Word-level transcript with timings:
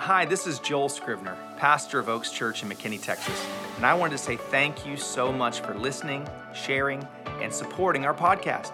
Hi, 0.00 0.24
this 0.24 0.46
is 0.46 0.58
Joel 0.60 0.88
Scrivner, 0.88 1.36
pastor 1.58 1.98
of 1.98 2.08
Oaks 2.08 2.30
Church 2.30 2.62
in 2.62 2.70
McKinney, 2.70 3.00
Texas, 3.00 3.46
and 3.76 3.84
I 3.84 3.92
wanted 3.92 4.12
to 4.12 4.18
say 4.18 4.36
thank 4.36 4.86
you 4.86 4.96
so 4.96 5.30
much 5.30 5.60
for 5.60 5.74
listening, 5.74 6.26
sharing, 6.54 7.06
and 7.42 7.52
supporting 7.52 8.06
our 8.06 8.14
podcast. 8.14 8.72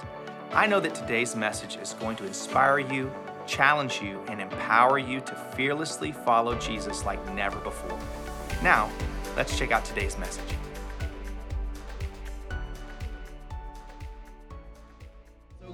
I 0.53 0.69
know 0.69 0.79
that 0.79 0.95
today's 0.95 1.35
message 1.35 1.79
is 1.79 1.95
going 1.95 2.15
to 2.19 2.27
inspire 2.27 2.79
you, 2.79 3.13
challenge 3.45 4.01
you, 4.01 4.23
and 4.29 4.41
empower 4.41 5.01
you 5.01 5.21
to 5.23 5.35
fearlessly 5.57 6.13
follow 6.13 6.55
Jesus 6.61 7.05
like 7.05 7.35
never 7.35 7.59
before. 7.59 7.99
Now, 8.63 8.89
let's 9.37 9.59
check 9.59 9.73
out 9.73 9.85
today's 9.85 10.17
message. 10.19 10.55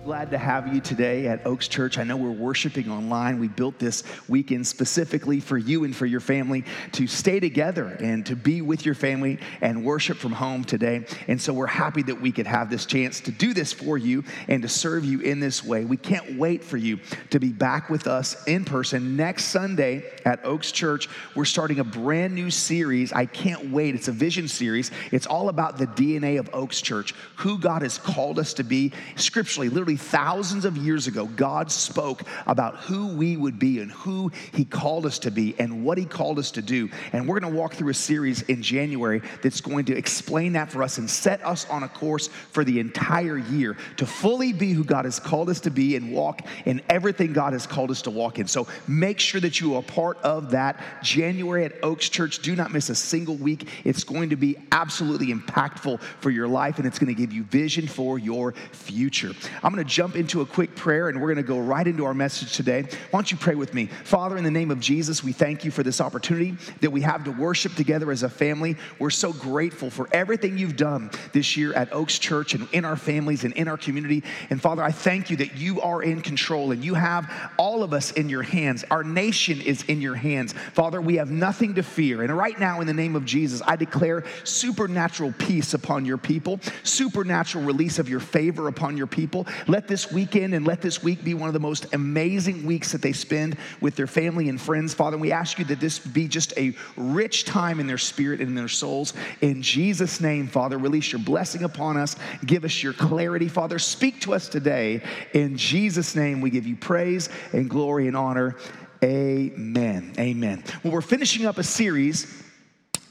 Glad 0.05 0.33
to 0.33 0.39
have 0.39 0.75
you 0.75 0.81
today 0.81 1.29
at 1.29 1.47
Oaks 1.47 1.69
Church. 1.69 1.97
I 1.97 2.03
know 2.03 2.17
we're 2.17 2.33
worshiping 2.33 2.91
online. 2.91 3.39
We 3.39 3.47
built 3.47 3.79
this 3.79 4.03
weekend 4.27 4.67
specifically 4.67 5.39
for 5.39 5.57
you 5.57 5.85
and 5.85 5.95
for 5.95 6.07
your 6.07 6.19
family 6.19 6.65
to 6.93 7.07
stay 7.07 7.39
together 7.39 7.87
and 8.01 8.27
to 8.27 8.35
be 8.35 8.63
with 8.63 8.85
your 8.85 8.97
family 8.97 9.39
and 9.61 9.85
worship 9.85 10.17
from 10.17 10.33
home 10.33 10.65
today. 10.65 11.07
And 11.29 11.41
so 11.41 11.53
we're 11.53 11.69
happy 11.69 12.03
that 12.03 12.21
we 12.21 12.33
could 12.33 12.49
have 12.49 12.69
this 12.69 12.85
chance 12.85 13.21
to 13.21 13.31
do 13.31 13.55
this 13.55 13.73
for 13.73 13.97
you 13.97 14.25
and 14.49 14.63
to 14.63 14.69
serve 14.69 15.05
you 15.05 15.21
in 15.21 15.39
this 15.39 15.63
way. 15.63 15.85
We 15.85 15.99
can't 15.99 16.37
wait 16.37 16.65
for 16.65 16.77
you 16.77 16.99
to 17.31 17.39
be 17.39 17.51
back 17.51 17.89
with 17.89 18.09
us 18.09 18.43
in 18.47 18.65
person 18.65 19.17
next 19.17 19.47
Sunday 19.47 20.11
at 20.25 20.45
Oaks 20.45 20.73
Church. 20.73 21.09
We're 21.37 21.45
starting 21.45 21.79
a 21.79 21.85
brand 21.85 22.35
new 22.35 22.51
series. 22.51 23.13
I 23.13 23.27
can't 23.27 23.71
wait. 23.71 23.95
It's 23.95 24.09
a 24.09 24.13
vision 24.13 24.49
series. 24.49 24.91
It's 25.13 25.27
all 25.27 25.49
about 25.49 25.79
the 25.79 25.87
DNA 25.87 26.41
of 26.41 26.51
Oaks 26.53 26.81
Church, 26.81 27.15
who 27.37 27.57
God 27.57 27.83
has 27.83 27.99
called 27.99 28.41
us 28.41 28.55
to 28.55 28.65
be 28.65 28.91
scripturally, 29.15 29.69
literally 29.69 29.92
thousands 29.97 30.65
of 30.65 30.77
years 30.77 31.07
ago, 31.07 31.27
God 31.27 31.71
spoke 31.71 32.23
about 32.47 32.77
who 32.77 33.09
we 33.09 33.37
would 33.37 33.59
be 33.59 33.81
and 33.81 33.91
who 33.91 34.31
He 34.53 34.65
called 34.65 35.07
us 35.07 35.19
to 35.21 35.31
be 35.31 35.55
and 35.59 35.85
what 35.85 35.99
He 35.99 36.05
called 36.05 36.39
us 36.39 36.51
to 36.53 36.63
do. 36.63 36.89
And 37.13 37.29
we're 37.29 37.41
going 37.41 37.53
to 37.53 37.59
walk 37.59 37.75
through 37.75 37.91
a 37.91 37.95
series 37.95 38.43
in 38.43 38.63
January 38.63 39.23
that's 39.43 39.61
going 39.61 39.85
to 39.87 39.97
explain 39.97 40.53
that 40.55 40.71
for 40.71 40.83
us 40.83 40.99
and 40.99 41.09
set 41.09 41.45
us 41.45 41.69
on 41.69 41.83
a 41.83 41.89
course 41.89 42.29
for 42.29 42.65
the 42.65 42.81
entire 42.81 43.39
year 43.39 43.77
to 43.97 44.07
fully 44.07 44.53
be 44.53 44.73
who 44.73 44.85
God 44.85 45.05
has 45.05 45.19
called 45.19 45.49
us 45.51 45.61
to 45.61 45.71
be 45.71 45.97
and 45.97 46.13
walk 46.13 46.43
in 46.65 46.83
everything 46.89 47.33
God 47.33 47.53
has 47.53 47.67
called 47.67 47.91
us 47.91 48.03
to 48.03 48.11
walk 48.11 48.39
in. 48.39 48.47
So 48.47 48.67
make 48.87 49.19
sure 49.21 49.41
that 49.41 49.61
you 49.61 49.77
are 49.77 49.83
part 49.83 50.19
of 50.19 50.51
that 50.51 50.83
January 51.03 51.65
at 51.65 51.73
Oaks 51.83 52.09
Church. 52.09 52.41
Do 52.41 52.57
not 52.57 52.73
miss 52.73 52.91
a 52.91 52.95
single 52.95 53.37
week. 53.37 53.69
It's 53.85 54.05
going 54.05 54.31
to 54.31 54.37
be 54.37 54.57
absolutely 54.73 55.29
impactful 55.29 56.01
for 56.01 56.31
your 56.31 56.49
life 56.49 56.79
and 56.79 56.87
it's 56.87 56.99
going 56.99 57.15
to 57.15 57.21
give 57.21 57.33
you 57.33 57.45
vision 57.45 57.87
for 57.87 58.19
your 58.19 58.53
future. 58.73 59.33
I'm 59.63 59.73
going 59.73 59.82
to 59.82 59.82
to 59.83 59.89
jump 59.89 60.17
into 60.17 60.41
a 60.41 60.47
quick 60.47 60.75
prayer 60.77 61.09
and 61.09 61.21
we're 61.21 61.33
going 61.33 61.45
to 61.45 61.49
go 61.49 61.59
right 61.59 61.87
into 61.87 62.05
our 62.05 62.15
message 62.15 62.55
today. 62.55 62.83
Why 62.83 63.19
don't 63.19 63.31
you 63.31 63.37
pray 63.37 63.55
with 63.55 63.75
me? 63.75 63.87
Father, 63.87 64.37
in 64.37 64.45
the 64.45 64.51
name 64.51 64.71
of 64.71 64.81
Jesus, 64.81 65.25
we 65.25 65.33
thank 65.33 65.65
you 65.65 65.71
for 65.71 65.83
this 65.83 66.01
opportunity 66.01 66.57
that 66.81 66.91
we 66.91 67.01
have 67.03 67.25
to 67.25 67.33
worship 67.33 67.75
together 67.75 68.11
as 68.11 68.23
a 68.23 68.29
family. 68.29 68.77
We're 68.99 69.11
so 69.11 69.33
grateful 69.33 69.91
for 69.91 70.09
everything 70.13 70.59
you've 70.59 70.77
done 70.77 71.11
this 71.33 71.57
year 71.57 71.73
at 71.75 71.93
Oaks 71.93 72.19
Church 72.19 72.55
and 72.55 72.69
in 72.73 72.85
our 72.85 72.97
families 72.97 73.45
and 73.45 73.55
in 73.55 73.69
our 73.69 73.77
community. 73.77 74.23
And 74.51 74.61
Father, 74.61 74.83
I 74.83 74.93
thank 74.93 75.31
you 75.31 75.37
that 75.39 75.57
you 75.57 75.81
are 75.81 76.03
in 76.03 76.21
control 76.21 76.73
and 76.73 76.85
you 76.85 76.95
have 76.95 77.33
all 77.57 77.83
of 77.83 77.93
us 77.93 78.13
in 78.13 78.29
your 78.29 78.43
hands. 78.43 78.85
Our 78.91 79.05
nation 79.05 79.61
is 79.61 79.83
in 79.85 80.01
your 80.01 80.15
hands. 80.15 80.53
Father, 80.75 81.01
we 81.01 81.17
have 81.17 81.31
nothing 81.31 81.75
to 81.75 81.83
fear. 81.83 82.23
And 82.23 82.37
right 82.37 82.59
now, 82.59 82.81
in 82.81 82.87
the 82.87 82.95
name 82.95 83.17
of 83.17 83.25
Jesus, 83.25 83.63
I 83.67 83.77
declare 83.77 84.25
supernatural 84.45 85.35
peace 85.39 85.75
upon 85.75 86.05
your 86.05 86.19
people, 86.19 86.61
supernatural 86.83 87.65
release 87.65 87.99
of 87.99 88.09
your 88.09 88.21
favor 88.21 88.69
upon 88.69 88.97
your 88.97 89.07
people. 89.07 89.47
Let 89.73 89.89
this 89.89 90.13
weekend 90.13 90.53
and 90.53 90.67
let 90.67 90.83
this 90.83 91.03
week 91.03 91.25
be 91.25 91.33
one 91.33 91.49
of 91.49 91.55
the 91.55 91.59
most 91.59 91.95
amazing 91.95 92.67
weeks 92.67 92.93
that 92.93 93.01
they 93.01 93.15
spend 93.15 93.57
with 93.81 93.97
their 93.97 94.07
family 94.07 94.51
and 94.51 94.61
friends, 94.61 94.93
Father. 94.93 95.17
We 95.17 95.33
ask 95.33 95.59
you 95.59 95.65
that 95.65 95.81
this 95.81 95.99
be 95.99 96.29
just 96.29 96.53
a 96.59 96.75
rich 96.95 97.47
time 97.47 97.81
in 97.81 97.87
their 97.87 97.97
spirit 97.97 98.41
and 98.41 98.51
in 98.51 98.55
their 98.55 98.69
souls. 98.69 99.15
In 99.41 99.63
Jesus' 99.63 100.21
name, 100.21 100.47
Father, 100.47 100.77
release 100.77 101.11
your 101.11 101.23
blessing 101.23 101.63
upon 101.63 101.97
us. 101.97 102.17
Give 102.45 102.67
us 102.67 102.83
your 102.83 102.93
clarity, 102.93 103.49
Father. 103.49 103.79
Speak 103.79 104.21
to 104.21 104.35
us 104.35 104.47
today. 104.47 105.01
In 105.33 105.57
Jesus' 105.57 106.15
name, 106.15 106.43
we 106.43 106.51
give 106.51 106.67
you 106.67 106.77
praise 106.77 107.31
and 107.55 107.71
glory 107.71 108.09
and 108.09 108.17
honor. 108.17 108.57
Amen. 109.03 110.13
Amen. 110.19 110.65
Well, 110.85 110.93
we're 110.93 111.01
finishing 111.01 111.47
up 111.47 111.57
a 111.57 111.65
series 111.65 112.27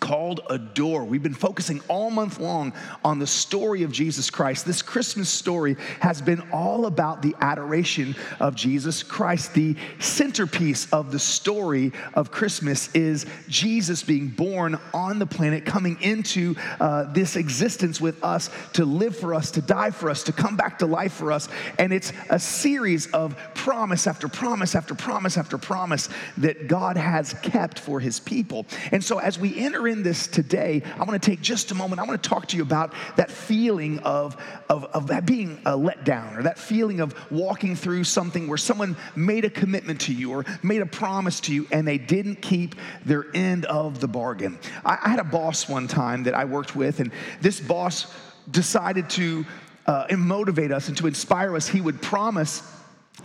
called 0.01 0.41
Adore. 0.50 1.06
We've 1.06 1.23
been 1.23 1.34
focusing 1.34 1.79
all 1.88 2.09
month 2.09 2.39
long 2.39 2.73
on 3.06 3.19
the 3.19 3.28
story 3.28 3.84
of 3.84 3.91
Jesus 3.94 4.29
Christ. 4.29 4.66
This 4.66 4.81
Christmas 4.81 5.29
story 5.29 5.78
has 6.01 6.22
been 6.22 6.41
all 6.51 6.88
about 6.88 7.22
the 7.22 7.35
adoration 7.39 8.16
of 8.40 8.56
Jesus 8.56 9.03
Christ. 9.03 9.53
The 9.53 9.78
centerpiece 10.00 10.91
of 10.91 11.11
the 11.11 11.19
story 11.19 11.94
of 12.16 12.31
Christmas 12.31 12.94
is 12.94 13.25
Jesus 13.47 14.03
being 14.03 14.28
born 14.28 14.78
on 14.94 15.19
the 15.19 15.28
planet, 15.28 15.66
coming 15.66 16.01
into 16.01 16.56
uh, 16.79 17.03
this 17.13 17.35
existence 17.35 18.01
with 18.01 18.22
us 18.23 18.50
to 18.73 18.84
live 18.84 19.16
for 19.16 19.35
us, 19.35 19.51
to 19.51 19.61
die 19.61 19.91
for 19.91 20.09
us, 20.09 20.23
to 20.23 20.34
come 20.34 20.57
back 20.57 20.79
to 20.79 20.88
life 20.88 21.13
for 21.13 21.31
us. 21.31 21.47
And 21.78 21.94
it's 21.94 22.11
a 22.29 22.40
series 22.40 23.06
of 23.11 23.38
promise 23.53 24.07
after 24.07 24.28
promise 24.28 24.73
after 24.73 24.95
promise 24.95 25.38
after 25.38 25.59
promise 25.59 26.09
that 26.40 26.67
God 26.67 26.97
has 26.97 27.34
kept 27.35 27.78
for 27.78 28.00
his 28.00 28.19
people. 28.19 28.66
And 28.91 29.03
so 29.03 29.19
as 29.19 29.38
we 29.38 29.59
enter 29.59 29.91
in 29.91 30.02
this 30.02 30.25
today, 30.25 30.81
I 30.97 31.03
want 31.03 31.22
to 31.22 31.29
take 31.29 31.41
just 31.41 31.69
a 31.72 31.75
moment. 31.75 32.02
I 32.02 32.06
want 32.06 32.22
to 32.22 32.29
talk 32.29 32.47
to 32.47 32.57
you 32.57 32.63
about 32.63 32.94
that 33.18 33.29
feeling 33.29 34.00
of, 34.00 34.35
of, 34.69 34.85
of 34.85 35.07
that 35.07 35.25
being 35.25 35.62
a 35.66 35.78
letdown 35.78 36.38
or 36.38 36.44
that 36.44 36.57
feeling 36.57 37.00
of 37.00 37.13
walking 37.29 37.75
through 37.75 38.06
something 38.06 38.47
where 38.47 38.57
someone 38.57 38.96
made 39.16 39.46
a 39.46 39.50
commitment 39.50 40.02
to 40.02 40.13
you 40.13 40.31
or 40.31 40.46
made 40.63 40.81
a 40.81 40.85
promise 40.85 41.40
to 41.41 41.53
you 41.53 41.68
and 41.72 41.88
they 41.88 41.97
didn't 42.00 42.41
keep 42.41 42.75
their 43.06 43.25
end 43.35 43.66
of 43.66 44.00
the 44.00 44.07
bargain. 44.07 44.57
I, 44.84 44.97
I 45.03 45.09
had 45.09 45.19
a 45.19 45.24
boss 45.24 45.69
one 45.69 45.88
time 45.88 46.23
that 46.23 46.34
I 46.34 46.46
worked 46.46 46.75
with, 46.75 47.00
and 47.00 47.12
this 47.41 47.59
boss 47.59 48.12
decided 48.50 49.09
to 49.12 49.46
uh, 49.85 50.08
motivate 50.18 50.72
us 50.72 50.88
and 50.88 50.97
to 50.97 51.08
inspire 51.08 51.56
us. 51.56 51.68
He 51.68 51.81
would 51.81 52.02
promise 52.02 52.63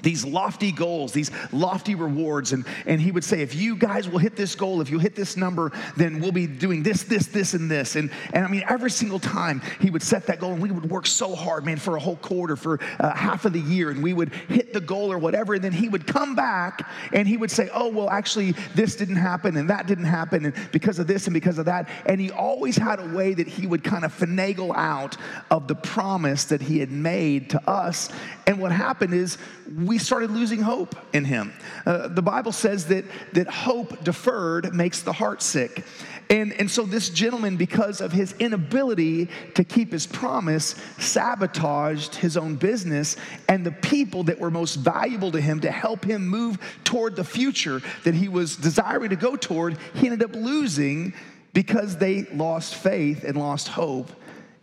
these 0.02 0.24
lofty 0.24 0.72
goals, 0.72 1.12
these 1.12 1.30
lofty 1.52 1.94
rewards. 1.94 2.52
And, 2.52 2.66
and 2.86 3.00
he 3.00 3.10
would 3.12 3.24
say, 3.24 3.40
if 3.40 3.54
you 3.54 3.76
guys 3.76 4.08
will 4.08 4.18
hit 4.18 4.36
this 4.36 4.54
goal, 4.54 4.80
if 4.80 4.90
you 4.90 4.98
hit 4.98 5.14
this 5.14 5.36
number, 5.36 5.72
then 5.96 6.20
we'll 6.20 6.32
be 6.32 6.46
doing 6.46 6.82
this, 6.82 7.04
this, 7.04 7.26
this, 7.26 7.54
and 7.54 7.70
this. 7.70 7.96
And, 7.96 8.10
and 8.32 8.44
I 8.44 8.48
mean, 8.48 8.64
every 8.68 8.90
single 8.90 9.18
time 9.18 9.62
he 9.80 9.90
would 9.90 10.02
set 10.02 10.26
that 10.26 10.40
goal, 10.40 10.52
and 10.52 10.62
we 10.62 10.70
would 10.70 10.90
work 10.90 11.06
so 11.06 11.34
hard, 11.34 11.64
man, 11.64 11.78
for 11.78 11.96
a 11.96 12.00
whole 12.00 12.16
quarter, 12.16 12.56
for 12.56 12.80
uh, 13.00 13.14
half 13.14 13.44
of 13.44 13.52
the 13.52 13.60
year, 13.60 13.90
and 13.90 14.02
we 14.02 14.12
would 14.12 14.32
hit 14.48 14.72
the 14.72 14.80
goal 14.80 15.10
or 15.10 15.18
whatever. 15.18 15.54
And 15.54 15.64
then 15.64 15.72
he 15.72 15.88
would 15.88 16.06
come 16.06 16.34
back 16.34 16.88
and 17.12 17.26
he 17.26 17.36
would 17.36 17.50
say, 17.50 17.70
oh, 17.72 17.88
well, 17.88 18.10
actually, 18.10 18.52
this 18.74 18.96
didn't 18.96 19.16
happen, 19.16 19.56
and 19.56 19.70
that 19.70 19.86
didn't 19.86 20.04
happen, 20.04 20.46
and 20.46 20.54
because 20.72 20.98
of 20.98 21.06
this 21.06 21.26
and 21.26 21.34
because 21.34 21.58
of 21.58 21.66
that. 21.66 21.88
And 22.06 22.20
he 22.20 22.30
always 22.30 22.76
had 22.76 23.00
a 23.00 23.14
way 23.14 23.34
that 23.34 23.46
he 23.46 23.66
would 23.66 23.84
kind 23.84 24.04
of 24.04 24.16
finagle 24.16 24.74
out 24.76 25.16
of 25.50 25.68
the 25.68 25.74
promise 25.74 26.44
that 26.44 26.60
he 26.60 26.78
had 26.78 26.90
made 26.90 27.50
to 27.50 27.70
us. 27.70 28.08
And 28.46 28.60
what 28.60 28.70
happened 28.70 29.12
is, 29.12 29.38
we 29.76 29.98
started 29.98 30.30
losing 30.30 30.60
hope 30.60 30.94
in 31.12 31.24
him. 31.24 31.52
Uh, 31.84 32.06
the 32.06 32.22
Bible 32.22 32.52
says 32.52 32.86
that, 32.86 33.04
that 33.32 33.48
hope 33.48 34.04
deferred 34.04 34.72
makes 34.72 35.02
the 35.02 35.12
heart 35.12 35.42
sick. 35.42 35.84
And, 36.30 36.52
and 36.54 36.70
so 36.70 36.82
this 36.82 37.08
gentleman, 37.08 37.56
because 37.56 38.00
of 38.00 38.12
his 38.12 38.34
inability 38.38 39.28
to 39.54 39.64
keep 39.64 39.92
his 39.92 40.06
promise, 40.06 40.76
sabotaged 40.98 42.14
his 42.14 42.36
own 42.36 42.54
business 42.54 43.16
and 43.48 43.66
the 43.66 43.72
people 43.72 44.22
that 44.24 44.38
were 44.38 44.50
most 44.50 44.76
valuable 44.76 45.32
to 45.32 45.40
him 45.40 45.60
to 45.60 45.70
help 45.70 46.04
him 46.04 46.26
move 46.26 46.58
toward 46.84 47.16
the 47.16 47.24
future 47.24 47.80
that 48.04 48.14
he 48.14 48.28
was 48.28 48.56
desiring 48.56 49.10
to 49.10 49.16
go 49.16 49.36
toward, 49.36 49.78
he 49.94 50.06
ended 50.06 50.22
up 50.22 50.34
losing 50.34 51.14
because 51.52 51.96
they 51.96 52.24
lost 52.24 52.74
faith 52.74 53.24
and 53.24 53.36
lost 53.36 53.68
hope 53.68 54.10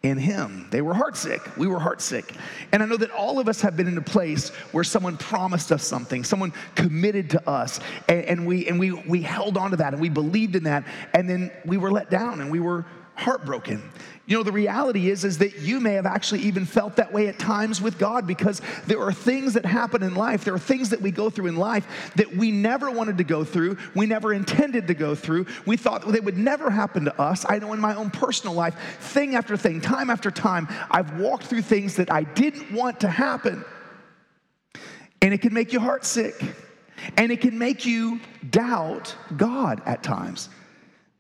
in 0.03 0.17
him. 0.17 0.67
They 0.69 0.81
were 0.81 0.93
heartsick. 0.93 1.55
We 1.55 1.65
were 1.65 1.79
heartsick. 1.79 2.35
And 2.73 2.83
I 2.83 2.85
know 2.85 2.97
that 2.97 3.11
all 3.11 3.39
of 3.39 3.47
us 3.47 3.61
have 3.61 3.77
been 3.77 3.87
in 3.87 3.97
a 3.97 4.01
place 4.01 4.49
where 4.73 4.83
someone 4.83 5.15
promised 5.15 5.71
us 5.71 5.87
something, 5.87 6.25
someone 6.25 6.51
committed 6.75 7.29
to 7.31 7.49
us, 7.49 7.79
and, 8.09 8.25
and, 8.25 8.45
we 8.45 8.67
and 8.67 8.77
we 8.77 8.91
we 8.91 9.21
held 9.21 9.57
on 9.57 9.71
to 9.71 9.77
that 9.77 9.93
and 9.93 10.01
we 10.01 10.09
believed 10.09 10.57
in 10.57 10.63
that, 10.65 10.83
and 11.13 11.29
then 11.29 11.51
we 11.65 11.77
were 11.77 11.89
let 11.89 12.09
down 12.09 12.41
and 12.41 12.51
we 12.51 12.59
were 12.59 12.85
heartbroken. 13.15 13.81
You 14.25 14.37
know, 14.37 14.43
the 14.43 14.53
reality 14.53 15.09
is, 15.09 15.25
is 15.25 15.39
that 15.39 15.59
you 15.59 15.81
may 15.81 15.93
have 15.93 16.05
actually 16.05 16.41
even 16.41 16.65
felt 16.65 16.95
that 16.95 17.11
way 17.11 17.27
at 17.27 17.37
times 17.37 17.81
with 17.81 17.99
God 17.99 18.25
because 18.25 18.61
there 18.87 19.01
are 19.01 19.11
things 19.11 19.53
that 19.53 19.65
happen 19.65 20.01
in 20.01 20.15
life. 20.15 20.45
There 20.45 20.53
are 20.53 20.59
things 20.59 20.89
that 20.91 21.01
we 21.01 21.11
go 21.11 21.29
through 21.29 21.47
in 21.47 21.57
life 21.57 21.85
that 22.15 22.33
we 22.33 22.49
never 22.49 22.89
wanted 22.89 23.17
to 23.17 23.25
go 23.25 23.43
through. 23.43 23.77
We 23.95 24.05
never 24.05 24.33
intended 24.33 24.87
to 24.87 24.93
go 24.93 25.13
through. 25.13 25.47
We 25.65 25.75
thought 25.75 26.07
they 26.07 26.21
would 26.21 26.37
never 26.37 26.69
happen 26.69 27.03
to 27.05 27.21
us. 27.21 27.45
I 27.47 27.59
know 27.59 27.73
in 27.73 27.81
my 27.81 27.95
own 27.95 28.11
personal 28.11 28.55
life, 28.55 28.75
thing 28.99 29.35
after 29.35 29.57
thing, 29.57 29.81
time 29.81 30.09
after 30.09 30.31
time, 30.31 30.69
I've 30.89 31.19
walked 31.19 31.43
through 31.43 31.63
things 31.63 31.97
that 31.97 32.09
I 32.09 32.23
didn't 32.23 32.71
want 32.71 33.01
to 33.01 33.09
happen. 33.09 33.65
And 35.21 35.33
it 35.33 35.41
can 35.41 35.53
make 35.53 35.73
you 35.73 35.79
heartsick. 35.79 36.55
And 37.17 37.29
it 37.29 37.41
can 37.41 37.57
make 37.57 37.85
you 37.85 38.21
doubt 38.49 39.13
God 39.35 39.81
at 39.85 40.01
times 40.01 40.47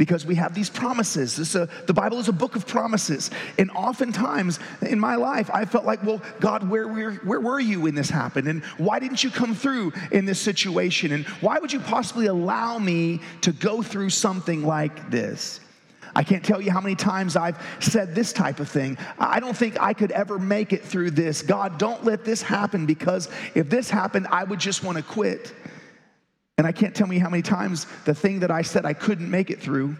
because 0.03 0.25
we 0.25 0.35
have 0.35 0.53
these 0.53 0.69
promises. 0.69 1.37
This, 1.37 1.53
the 1.53 1.93
Bible 1.93 2.19
is 2.19 2.27
a 2.27 2.33
book 2.33 2.57
of 2.57 2.67
promises. 2.67 3.31
And 3.57 3.71
oftentimes 3.71 4.59
in 4.81 4.99
my 4.99 5.15
life, 5.15 5.49
I 5.53 5.63
felt 5.63 5.85
like, 5.85 6.03
well, 6.03 6.21
God, 6.41 6.69
where, 6.69 6.89
where, 6.89 7.13
where 7.13 7.39
were 7.39 7.61
you 7.61 7.79
when 7.79 7.95
this 7.95 8.09
happened? 8.09 8.49
And 8.49 8.65
why 8.77 8.99
didn't 8.99 9.23
you 9.23 9.31
come 9.31 9.55
through 9.55 9.93
in 10.11 10.25
this 10.25 10.41
situation? 10.41 11.13
And 11.13 11.25
why 11.39 11.57
would 11.57 11.71
you 11.71 11.79
possibly 11.79 12.25
allow 12.25 12.79
me 12.79 13.21
to 13.43 13.53
go 13.53 13.81
through 13.81 14.09
something 14.09 14.65
like 14.65 15.09
this? 15.09 15.61
I 16.13 16.23
can't 16.23 16.43
tell 16.43 16.59
you 16.59 16.69
how 16.69 16.81
many 16.81 16.95
times 16.95 17.37
I've 17.37 17.57
said 17.79 18.13
this 18.13 18.33
type 18.33 18.59
of 18.59 18.67
thing. 18.67 18.97
I 19.17 19.39
don't 19.39 19.55
think 19.55 19.81
I 19.81 19.93
could 19.93 20.11
ever 20.11 20.37
make 20.37 20.73
it 20.73 20.83
through 20.83 21.11
this. 21.11 21.41
God, 21.41 21.77
don't 21.77 22.03
let 22.03 22.25
this 22.25 22.41
happen 22.41 22.85
because 22.85 23.29
if 23.55 23.69
this 23.69 23.89
happened, 23.89 24.27
I 24.29 24.43
would 24.43 24.59
just 24.59 24.83
want 24.83 24.97
to 24.97 25.03
quit. 25.03 25.53
And 26.63 26.67
I 26.69 26.71
can't 26.71 26.95
tell 26.95 27.11
you 27.11 27.19
how 27.19 27.29
many 27.29 27.43
times 27.43 27.87
the 28.05 28.15
thing 28.15 28.39
that 28.39 28.49
I 28.49 28.61
said 28.61 28.85
I 28.85 28.93
couldn't 28.93 29.29
make 29.29 29.49
it 29.49 29.59
through 29.59 29.97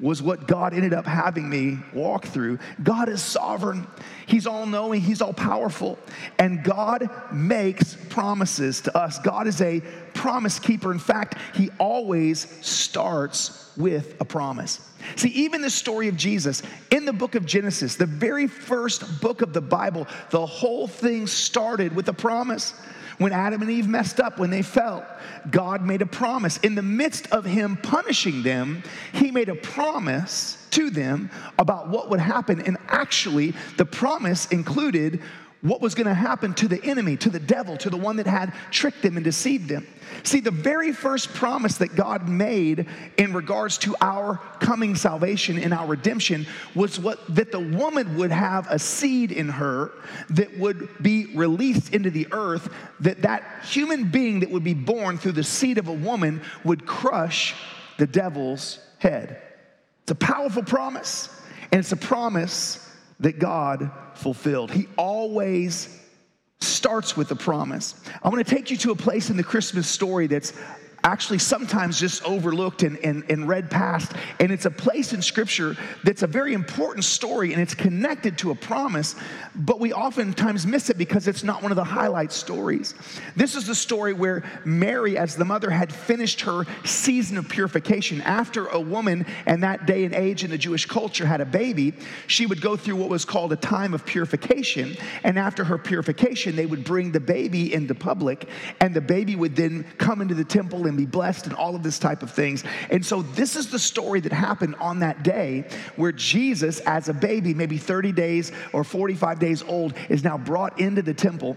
was 0.00 0.20
what 0.20 0.48
God 0.48 0.74
ended 0.74 0.92
up 0.92 1.06
having 1.06 1.48
me 1.48 1.78
walk 1.92 2.24
through. 2.24 2.58
God 2.82 3.08
is 3.08 3.22
sovereign, 3.22 3.86
He's 4.26 4.44
all 4.44 4.66
knowing, 4.66 5.02
He's 5.02 5.22
all 5.22 5.32
powerful, 5.32 6.00
and 6.36 6.64
God 6.64 7.08
makes 7.32 7.94
promises 8.08 8.80
to 8.80 8.98
us. 8.98 9.20
God 9.20 9.46
is 9.46 9.60
a 9.60 9.82
promise 10.12 10.58
keeper. 10.58 10.90
In 10.90 10.98
fact, 10.98 11.36
He 11.54 11.70
always 11.78 12.40
starts 12.66 13.70
with 13.76 14.20
a 14.20 14.24
promise. 14.24 14.80
See, 15.14 15.28
even 15.28 15.62
the 15.62 15.70
story 15.70 16.08
of 16.08 16.16
Jesus 16.16 16.64
in 16.90 17.04
the 17.04 17.12
book 17.12 17.36
of 17.36 17.46
Genesis, 17.46 17.94
the 17.94 18.04
very 18.04 18.48
first 18.48 19.20
book 19.20 19.42
of 19.42 19.52
the 19.52 19.60
Bible, 19.60 20.08
the 20.30 20.44
whole 20.44 20.88
thing 20.88 21.28
started 21.28 21.94
with 21.94 22.08
a 22.08 22.12
promise. 22.12 22.74
When 23.20 23.34
Adam 23.34 23.60
and 23.60 23.70
Eve 23.70 23.86
messed 23.86 24.18
up, 24.18 24.38
when 24.38 24.48
they 24.48 24.62
fell, 24.62 25.06
God 25.50 25.84
made 25.84 26.00
a 26.00 26.06
promise. 26.06 26.56
In 26.62 26.74
the 26.74 26.82
midst 26.82 27.30
of 27.30 27.44
Him 27.44 27.76
punishing 27.76 28.42
them, 28.42 28.82
He 29.12 29.30
made 29.30 29.50
a 29.50 29.56
promise 29.56 30.66
to 30.70 30.88
them 30.88 31.30
about 31.58 31.88
what 31.88 32.08
would 32.08 32.18
happen. 32.18 32.62
And 32.62 32.78
actually, 32.88 33.52
the 33.76 33.84
promise 33.84 34.46
included 34.46 35.20
what 35.62 35.82
was 35.82 35.94
going 35.94 36.06
to 36.06 36.14
happen 36.14 36.54
to 36.54 36.68
the 36.68 36.82
enemy, 36.82 37.16
to 37.18 37.28
the 37.28 37.38
devil, 37.38 37.76
to 37.76 37.90
the 37.90 37.96
one 37.96 38.16
that 38.16 38.26
had 38.26 38.54
tricked 38.70 39.02
them 39.02 39.16
and 39.16 39.24
deceived 39.24 39.68
them. 39.68 39.86
See, 40.22 40.40
the 40.40 40.50
very 40.50 40.92
first 40.92 41.34
promise 41.34 41.76
that 41.78 41.94
God 41.94 42.28
made 42.28 42.86
in 43.18 43.32
regards 43.32 43.76
to 43.78 43.94
our 44.00 44.36
coming 44.60 44.94
salvation 44.96 45.58
and 45.58 45.74
our 45.74 45.86
redemption 45.86 46.46
was 46.74 46.98
what 46.98 47.34
that 47.34 47.52
the 47.52 47.60
woman 47.60 48.16
would 48.16 48.30
have 48.30 48.66
a 48.70 48.78
seed 48.78 49.32
in 49.32 49.48
her 49.50 49.92
that 50.30 50.58
would 50.58 50.88
be 51.02 51.36
released 51.36 51.94
into 51.94 52.10
the 52.10 52.26
earth, 52.32 52.72
that 53.00 53.22
that 53.22 53.64
human 53.64 54.10
being 54.10 54.40
that 54.40 54.50
would 54.50 54.64
be 54.64 54.74
born 54.74 55.18
through 55.18 55.32
the 55.32 55.44
seed 55.44 55.78
of 55.78 55.88
a 55.88 55.92
woman 55.92 56.40
would 56.64 56.86
crush 56.86 57.54
the 57.98 58.06
devil's 58.06 58.78
head. 58.98 59.40
It's 60.02 60.12
a 60.12 60.14
powerful 60.14 60.62
promise, 60.62 61.28
and 61.70 61.78
it's 61.78 61.92
a 61.92 61.96
promise 61.96 62.86
that 63.20 63.38
God 63.38 63.90
fulfilled. 64.20 64.70
He 64.70 64.86
always 64.96 65.98
starts 66.60 67.16
with 67.16 67.30
a 67.30 67.36
promise. 67.36 67.94
I 68.22 68.28
want 68.28 68.46
to 68.46 68.54
take 68.54 68.70
you 68.70 68.76
to 68.78 68.90
a 68.90 68.96
place 68.96 69.30
in 69.30 69.36
the 69.36 69.42
Christmas 69.42 69.88
story 69.88 70.26
that's 70.26 70.52
actually 71.04 71.38
sometimes 71.38 71.98
just 71.98 72.22
overlooked 72.24 72.82
and, 72.82 72.98
and, 72.98 73.24
and 73.30 73.48
read 73.48 73.70
past. 73.70 74.12
And 74.38 74.52
it's 74.52 74.66
a 74.66 74.70
place 74.70 75.12
in 75.12 75.22
Scripture 75.22 75.76
that's 76.04 76.22
a 76.22 76.26
very 76.26 76.54
important 76.54 77.04
story 77.04 77.52
and 77.52 77.62
it's 77.62 77.74
connected 77.74 78.38
to 78.38 78.50
a 78.50 78.54
promise, 78.54 79.14
but 79.54 79.80
we 79.80 79.92
oftentimes 79.92 80.66
miss 80.66 80.90
it 80.90 80.98
because 80.98 81.26
it's 81.28 81.42
not 81.42 81.62
one 81.62 81.72
of 81.72 81.76
the 81.76 81.84
highlight 81.84 82.32
stories. 82.32 82.94
This 83.36 83.54
is 83.54 83.66
the 83.66 83.74
story 83.74 84.12
where 84.12 84.44
Mary, 84.64 85.16
as 85.16 85.36
the 85.36 85.44
mother, 85.44 85.70
had 85.70 85.92
finished 85.92 86.42
her 86.42 86.64
season 86.84 87.38
of 87.38 87.48
purification. 87.48 88.20
After 88.22 88.66
a 88.66 88.80
woman 88.80 89.26
in 89.46 89.60
that 89.60 89.86
day 89.86 90.04
and 90.04 90.14
age 90.14 90.44
in 90.44 90.50
the 90.50 90.58
Jewish 90.58 90.86
culture 90.86 91.26
had 91.26 91.40
a 91.40 91.46
baby, 91.46 91.94
she 92.26 92.46
would 92.46 92.60
go 92.60 92.76
through 92.76 92.96
what 92.96 93.08
was 93.08 93.24
called 93.24 93.52
a 93.52 93.56
time 93.56 93.94
of 93.94 94.04
purification. 94.04 94.96
And 95.24 95.38
after 95.38 95.64
her 95.64 95.78
purification, 95.78 96.56
they 96.56 96.66
would 96.66 96.84
bring 96.84 97.12
the 97.12 97.20
baby 97.20 97.72
into 97.72 97.94
public, 97.94 98.48
and 98.80 98.94
the 98.94 99.00
baby 99.00 99.36
would 99.36 99.56
then 99.56 99.84
come 99.98 100.20
into 100.20 100.34
the 100.34 100.44
temple 100.44 100.86
and 100.90 100.98
be 100.98 101.06
blessed 101.06 101.46
and 101.46 101.54
all 101.54 101.74
of 101.74 101.82
this 101.82 101.98
type 101.98 102.22
of 102.22 102.30
things. 102.30 102.62
And 102.90 103.04
so 103.04 103.22
this 103.22 103.56
is 103.56 103.70
the 103.70 103.78
story 103.78 104.20
that 104.20 104.32
happened 104.32 104.74
on 104.76 105.00
that 105.00 105.22
day 105.22 105.66
where 105.96 106.12
Jesus, 106.12 106.80
as 106.80 107.08
a 107.08 107.14
baby, 107.14 107.54
maybe 107.54 107.78
30 107.78 108.12
days 108.12 108.52
or 108.74 108.84
45 108.84 109.38
days 109.38 109.62
old, 109.62 109.94
is 110.08 110.22
now 110.22 110.36
brought 110.36 110.78
into 110.78 111.00
the 111.00 111.14
temple 111.14 111.56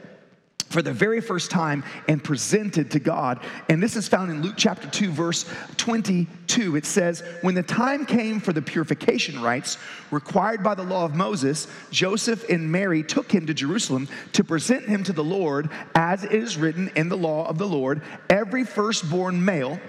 for 0.74 0.81
the 0.81 0.92
very 0.92 1.22
first 1.22 1.52
time 1.52 1.84
and 2.08 2.24
presented 2.24 2.90
to 2.92 3.00
God. 3.00 3.40
And 3.70 3.81
this 3.81 3.96
is 3.96 4.08
found 4.08 4.31
in 4.31 4.42
Luke 4.42 4.56
chapter 4.58 4.90
2, 4.90 5.12
verse 5.12 5.46
22. 5.78 6.75
It 6.75 6.86
says, 6.86 7.24
When 7.42 7.54
the 7.54 7.62
time 7.62 8.06
came 8.06 8.40
for 8.40 8.54
the 8.54 8.62
purification 8.62 9.40
rites 9.40 9.78
required 10.10 10.64
by 10.64 10.74
the 10.74 10.84
law 10.84 11.06
of 11.06 11.14
Moses, 11.14 11.68
Joseph 11.92 12.50
and 12.50 12.72
Mary 12.72 13.04
took 13.04 13.31
him 13.31 13.46
to 13.46 13.54
Jerusalem 13.54 14.08
to 14.34 14.44
present 14.44 14.86
him 14.86 15.04
to 15.04 15.14
the 15.14 15.24
Lord, 15.24 15.70
as 15.94 16.24
it 16.24 16.31
is 16.31 16.58
written 16.58 16.92
in 16.96 17.08
the 17.08 17.18
law 17.18 17.48
of 17.48 17.60
the 17.60 17.68
Lord 17.68 18.02
every 18.30 18.64
firstborn 18.64 19.46
male 19.46 19.80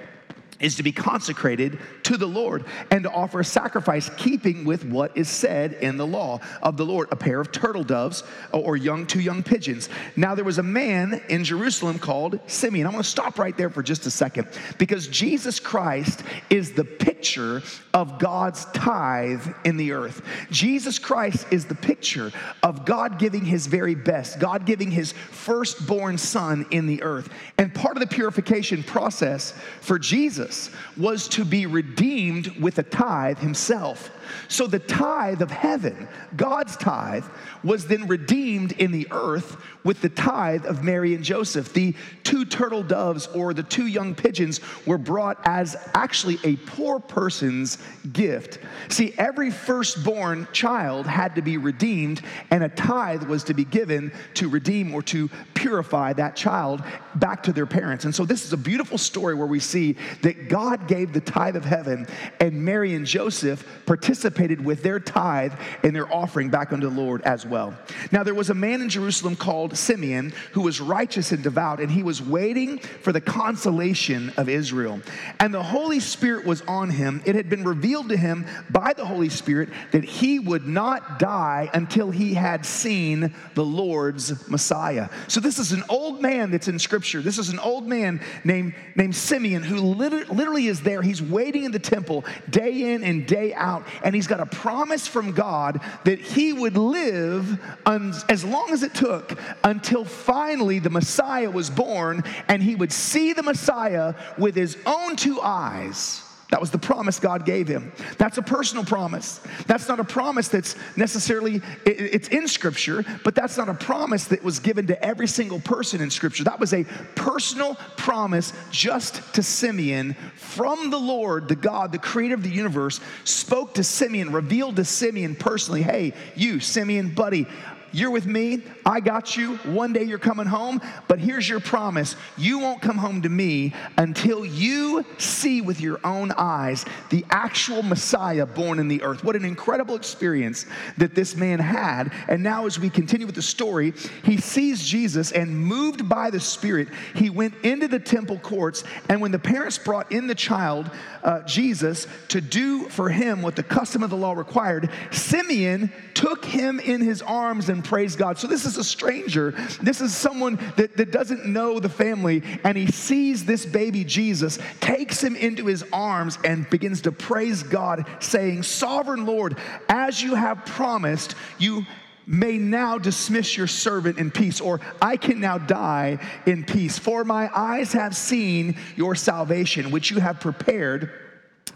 is 0.65 0.77
to 0.77 0.83
be 0.83 0.93
consecrated 0.93 1.79
to 2.03 2.17
the 2.17 2.27
Lord 2.27 2.65
and 2.91 3.05
to 3.05 3.11
offer 3.11 3.41
a 3.41 3.45
sacrifice 3.45 4.09
keeping 4.17 4.65
with 4.65 4.83
what 4.87 5.15
is 5.15 5.29
said 5.29 5.75
in 5.75 5.99
the 5.99 6.07
law 6.07 6.41
of 6.63 6.79
the 6.79 6.87
Lord, 6.87 7.09
a 7.13 7.17
pair 7.17 7.39
of 7.39 7.53
turtle 7.53 7.85
doves 7.85 8.25
or 8.51 8.75
young 8.75 9.07
two 9.07 9.21
young 9.21 9.43
pigeons. 9.43 9.91
Now 10.17 10.35
there 10.35 10.45
was 10.45 10.57
a 10.57 10.63
man 10.63 11.23
in 11.29 11.45
Jerusalem 11.45 11.99
called 11.99 12.41
Simeon. 12.47 12.87
I 12.87 12.91
want 12.91 13.05
to 13.05 13.11
stop 13.11 13.39
right 13.39 13.55
there 13.59 13.69
for 13.69 13.83
just 13.83 14.07
a 14.07 14.11
second 14.11 14.49
because 14.79 15.07
Jesus 15.09 15.61
Christ 15.61 16.23
is 16.49 16.73
the 16.73 16.85
picture 16.85 17.63
of 17.93 18.19
God's 18.19 18.65
tithe 18.73 19.47
in 19.67 19.77
the 19.77 19.93
earth. 19.93 20.23
Jesus 20.51 20.99
Christ 20.99 21.47
is 21.51 21.67
the 21.67 21.75
picture 21.75 22.33
of 22.63 22.87
God 22.87 23.19
giving 23.19 23.45
his 23.45 23.67
very 23.67 23.95
best, 23.95 24.41
God 24.41 24.65
giving 24.65 24.91
his 24.91 25.13
firstborn 25.13 26.17
son 26.17 26.65
in 26.71 26.87
the 26.87 27.03
earth. 27.03 27.29
And 27.59 27.75
part 27.75 27.99
of 27.99 28.01
the 28.01 28.15
purification 28.15 28.83
process 28.83 29.53
for 29.83 29.99
Jesus 29.99 30.54
Was 30.97 31.29
to 31.29 31.45
be 31.45 31.67
redeemed 31.67 32.49
with 32.61 32.79
a 32.79 32.83
tithe 32.83 33.39
himself. 33.39 34.11
So 34.49 34.67
the 34.67 34.79
tithe 34.79 35.43
of 35.43 35.51
heaven, 35.51 36.09
God's 36.37 36.77
tithe, 36.77 37.25
was 37.63 37.87
then 37.87 38.07
redeemed 38.07 38.73
in 38.73 38.91
the 38.91 39.07
earth 39.11 39.57
with 39.85 40.01
the 40.01 40.09
tithe 40.09 40.67
of 40.67 40.83
Mary 40.83 41.15
and 41.15 41.23
Joseph. 41.23 41.73
The 41.73 41.95
two 42.23 42.45
turtle 42.45 42.83
doves 42.83 43.27
or 43.29 43.53
the 43.53 43.63
two 43.63 43.87
young 43.87 44.15
pigeons 44.15 44.61
were 44.87 44.99
brought 44.99 45.39
as 45.45 45.77
actually 45.95 46.39
a 46.43 46.57
poor 46.57 47.01
person's 47.01 47.79
gift. 48.13 48.59
See, 48.89 49.15
every 49.19 49.51
firstborn 49.51 50.49
child 50.53 51.07
had 51.07 51.35
to 51.35 51.43
be 51.43 51.59
redeemed, 51.59 52.23
and 52.51 52.65
a 52.65 52.69
tithe 52.69 53.25
was 53.25 53.45
to 53.45 53.55
be 53.55 53.65
given 53.65 54.13
to 54.35 54.49
redeem 54.49 54.95
or 54.95 55.03
to 55.03 55.29
purify 55.53 56.13
that 56.15 56.37
child 56.37 56.83
back 57.17 57.43
to 57.45 57.53
their 57.53 57.67
parents. 57.67 58.05
And 58.05 58.15
so 58.15 58.25
this 58.25 58.45
is 58.45 58.53
a 58.53 58.57
beautiful 58.57 58.99
story 58.99 59.35
where 59.35 59.47
we 59.47 59.61
see 59.61 59.97
that 60.23 60.34
God 60.49 60.89
gave 60.89 61.13
the 61.13 61.21
tithe 61.21 61.57
of 61.57 61.65
heaven, 61.65 62.07
and 62.41 62.65
Mary 62.65 62.95
and 62.95 63.07
Joseph 63.07 63.67
participated 63.87 64.65
with 64.65 64.83
their 64.83 65.01
tithe 65.01 65.53
and 65.83 65.95
their 65.95 66.13
offering 66.13 66.51
back 66.51 66.73
unto 66.73 66.89
the 66.89 66.95
Lord 66.95 67.23
as 67.23 67.47
well. 67.47 67.77
Now, 68.13 68.23
there 68.23 68.35
was 68.35 68.51
a 68.51 68.55
man 68.55 68.83
in 68.83 68.89
Jerusalem 68.89 69.37
called 69.37 69.77
Simeon, 69.77 70.33
who 70.53 70.63
was 70.63 70.81
righteous 70.81 71.33
and 71.33 71.43
devout, 71.43 71.81
and 71.81 71.91
he 71.91 72.03
was 72.03 72.23
waiting 72.23 72.79
for 72.79 73.13
the 73.13 73.21
consolation 73.21 74.33
of 74.37 74.49
Israel. 74.49 75.01
And 75.41 75.53
the 75.53 75.63
Holy 75.63 76.01
Spirit 76.01 76.45
was 76.45 76.63
on 76.63 76.91
him. 76.91 77.23
It 77.25 77.35
had 77.35 77.49
been 77.49 77.65
revealed 77.65 78.09
to 78.11 78.17
him 78.17 78.47
by 78.71 78.93
the 78.93 79.05
Holy 79.05 79.29
Spirit 79.29 79.69
that 79.93 80.05
he 80.05 80.39
would 80.39 80.67
not 80.67 81.19
die 81.19 81.71
until 81.73 82.11
he 82.11 82.35
had 82.35 82.67
seen 82.67 83.35
the 83.55 83.65
Lord's 83.65 84.49
Messiah. 84.49 85.09
So, 85.29 85.41
this 85.41 85.59
is 85.59 85.73
an 85.73 85.85
old 85.89 86.23
man 86.23 86.51
that's 86.51 86.69
in 86.69 86.79
Scripture. 86.79 87.21
This 87.23 87.39
is 87.39 87.49
an 87.49 87.59
old 87.59 87.87
man 87.87 88.21
named, 88.45 88.75
named 88.95 89.15
Simeon 89.15 89.63
who 89.63 89.81
literally 90.29 90.67
is 90.67 90.81
there. 90.81 91.03
He's 91.03 91.23
waiting 91.23 91.65
in 91.65 91.73
the 91.73 91.79
temple 91.79 92.25
day 92.51 92.95
in 92.95 93.05
and 93.05 93.27
day 93.27 93.55
out, 93.55 93.87
and 94.03 94.15
he's 94.15 94.27
got 94.27 94.41
a 94.41 94.47
promise 94.47 95.07
from 95.07 95.33
God 95.33 95.81
that 96.05 96.19
he 96.19 96.53
would 96.53 96.77
live 96.77 97.59
un- 97.87 98.15
as 98.29 98.45
long 98.45 98.71
as 98.71 98.83
it 98.83 98.95
took 98.95 99.39
until 99.63 100.05
finally 100.05 100.79
the 100.79 100.91
Messiah 100.91 101.51
was 101.51 101.71
born 101.71 102.23
and 102.49 102.63
he 102.63 102.75
would 102.75 102.93
see 102.93 103.33
the 103.33 103.43
Messiah 103.43 104.15
with 104.39 104.55
his 104.55 104.77
own 104.87 105.17
two 105.17 105.41
eyes. 105.41 106.24
That 106.51 106.61
was 106.61 106.71
the 106.71 106.79
promise 106.79 107.19
God 107.19 107.45
gave 107.45 107.67
him. 107.67 107.93
That's 108.19 108.39
a 108.39 108.43
personal 108.43 108.85
promise. 108.85 109.41
That's 109.67 109.89
not 109.89 109.99
a 109.99 110.05
promise 110.05 110.49
that's 110.49 110.77
necessarily 110.97 111.63
it's 111.85 112.29
in 112.29 112.47
scripture, 112.47 113.05
but 113.25 113.35
that's 113.35 113.57
not 113.57 113.69
a 113.69 113.75
promise 113.75 114.27
that 114.27 114.45
was 114.45 114.61
given 114.61 114.87
to 114.89 115.05
every 115.05 115.27
single 115.27 115.59
person 115.59 116.01
in 116.01 116.11
scripture. 116.11 116.45
That 116.45 116.61
was 116.61 116.73
a 116.73 116.85
personal 117.17 117.77
promise 117.97 118.53
just 118.71 119.35
to 119.35 119.43
Simeon 119.43 120.15
from 120.37 120.91
the 120.91 120.99
Lord, 120.99 121.49
the 121.49 121.57
God, 121.57 121.91
the 121.93 121.99
creator 121.99 122.35
of 122.35 122.43
the 122.43 122.51
universe, 122.51 123.01
spoke 123.25 123.75
to 123.75 123.83
Simeon, 123.85 124.31
revealed 124.31 124.77
to 124.77 124.85
Simeon 124.85 125.35
personally, 125.35 125.83
"Hey, 125.83 126.13
you, 126.37 126.61
Simeon, 126.61 127.15
buddy, 127.15 127.47
You're 127.95 128.11
with 128.11 128.27
me. 128.27 128.61
I 128.85 128.99
got 128.99 129.37
you. 129.37 129.55
One 129.59 129.93
day 129.93 130.03
you're 130.03 130.19
coming 130.19 130.47
home. 130.47 130.81
But 131.07 131.21
here's 131.21 131.49
your 131.49 131.61
promise 131.61 132.17
you 132.37 132.59
won't 132.59 132.83
come 132.83 132.99
home 132.99 133.23
to 133.23 133.29
me 133.29 133.73
until 133.97 134.45
you 134.45 135.05
see 135.19 135.61
with 135.61 135.81
your 135.81 136.01
own 136.03 136.33
eyes 136.33 136.85
the 137.11 137.25
actual 137.31 137.85
Messiah 137.85 138.47
born 138.47 138.81
in 138.81 138.89
the 138.89 139.01
earth. 139.03 139.23
What 139.23 139.37
an 139.37 139.45
incredible 139.45 139.95
experience 139.95 140.67
that 140.99 141.15
this 141.15 141.37
man 141.37 141.61
had. 141.61 142.13
And 142.27 142.43
now, 142.43 142.67
as 142.67 142.81
we 142.81 142.91
continue 142.91 143.27
with 143.27 143.37
the 143.37 143.43
story, 143.43 143.93
he 144.25 144.39
sees 144.39 144.85
Jesus 144.85 145.31
and 145.31 145.57
moved 145.57 146.09
by 146.09 146.31
the 146.31 146.41
Spirit, 146.41 146.89
he 147.15 147.31
went 147.31 147.55
into 147.63 147.87
the 147.87 148.01
temple 148.01 148.41
courts. 148.41 148.83
And 149.09 149.21
when 149.21 149.31
the 149.31 149.39
parents 149.39 149.79
brought 149.79 150.11
in 150.11 150.27
the 150.27 150.35
child, 150.35 150.91
uh, 151.23 151.43
Jesus, 151.43 152.09
to 152.29 152.41
do 152.41 152.89
for 152.89 153.09
him 153.09 153.41
what 153.41 153.55
the 153.55 153.63
custom 153.63 154.03
of 154.03 154.11
the 154.11 154.17
law 154.17 154.33
required, 154.33 154.91
Simeon 155.13 155.93
took 156.15 156.45
him 156.45 156.81
in 156.81 157.01
his 157.01 157.23
arms 157.23 157.69
and 157.69 157.84
praised 157.85 158.19
God. 158.19 158.39
So 158.39 158.47
this 158.47 158.65
is 158.65 158.77
a 158.77 158.85
stranger. 158.85 159.53
This 159.83 160.01
is 160.01 160.15
someone 160.15 160.59
that, 160.77 160.97
that 160.97 161.11
doesn't 161.11 161.47
know 161.47 161.79
the 161.79 161.89
family, 161.89 162.43
and 162.65 162.77
he 162.77 162.91
sees 162.91 163.45
this 163.45 163.65
baby 163.67 164.05
Jesus, 164.05 164.59
takes 164.81 165.23
him 165.23 165.37
into 165.37 165.67
his 165.67 165.85
arms, 165.93 166.39
and 166.45 166.69
begins 166.71 167.03
to 167.03 167.13
praise 167.13 167.63
God, 167.63 168.07
saying, 168.21 168.63
Sovereign 168.63 169.27
Lord, 169.27 169.57
as 169.89 170.23
you 170.23 170.35
have 170.35 170.65
promised, 170.65 171.35
you 171.59 171.85
may 172.27 172.57
now 172.57 172.99
dismiss 172.99 173.57
your 173.57 173.67
servant 173.67 174.19
in 174.19 174.31
peace, 174.31 174.61
or 174.61 174.81
I 175.01 175.17
can 175.17 175.41
now 175.41 175.59
die 175.59 176.19
in 176.47 176.65
peace. 176.65 176.99
For 176.99 177.25
my 177.25 177.51
eyes 177.55 177.93
have 177.93 178.17
seen 178.17 178.77
your 178.97 179.15
salvation, 179.15 179.91
which 179.91 180.11
you 180.11 180.21
have 180.21 180.41
prepared 180.41 181.13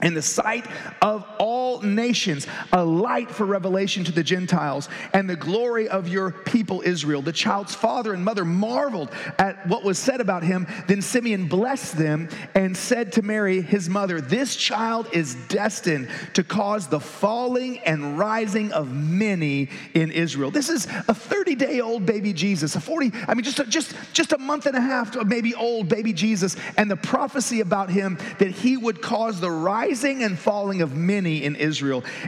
in 0.02 0.14
the 0.14 0.22
sight 0.22 0.66
of 1.02 1.26
all 1.38 1.57
nations, 1.82 2.47
a 2.73 2.85
light 2.85 3.30
for 3.30 3.44
revelation 3.44 4.04
to 4.04 4.12
the 4.12 4.23
Gentiles, 4.23 4.88
and 5.12 5.28
the 5.28 5.37
glory 5.37 5.88
of 5.88 6.08
your 6.08 6.30
people 6.30 6.82
Israel. 6.85 7.23
The 7.23 7.32
child's 7.32 7.75
father 7.75 8.12
and 8.12 8.25
mother 8.25 8.44
marveled 8.44 9.11
at 9.38 9.66
what 9.66 9.85
was 9.85 9.99
said 9.99 10.20
about 10.20 10.42
him. 10.42 10.66
Then 10.87 11.02
Simeon 11.02 11.49
blessed 11.49 11.97
them 11.97 12.28
and 12.54 12.76
said 12.76 13.12
to 13.12 13.23
Mary, 13.23 13.61
his 13.61 13.88
mother, 13.88 14.20
This 14.20 14.56
child 14.56 15.08
is 15.12 15.35
destined 15.49 16.08
to 16.35 16.44
cause 16.44 16.88
the 16.88 17.00
falling 17.00 17.78
and 17.80 18.18
rising 18.18 18.73
of 18.73 18.92
many 18.92 19.68
in 19.94 20.11
Israel. 20.11 20.50
This 20.50 20.68
is 20.68 20.87
a 21.08 21.14
30 21.14 21.54
day 21.54 21.80
old 21.80 22.06
baby 22.06 22.32
Jesus, 22.32 22.75
a 22.76 22.80
40, 22.80 23.12
I 23.26 23.35
mean, 23.35 23.44
just 23.44 23.58
a, 23.58 23.64
just, 23.64 23.94
just 24.12 24.32
a 24.32 24.38
month 24.38 24.66
and 24.66 24.76
a 24.76 24.80
half, 24.80 25.14
maybe 25.25 25.54
old 25.54 25.88
baby 25.88 26.12
Jesus, 26.12 26.56
and 26.76 26.90
the 26.90 26.97
prophecy 26.97 27.61
about 27.61 27.90
him 27.90 28.18
that 28.38 28.50
he 28.50 28.76
would 28.76 29.02
cause 29.02 29.40
the 29.40 29.50
rising 29.50 30.23
and 30.23 30.38
falling 30.38 30.82
of 30.82 30.97
many 30.97 31.44
in 31.44 31.56
Israel, 31.56 31.67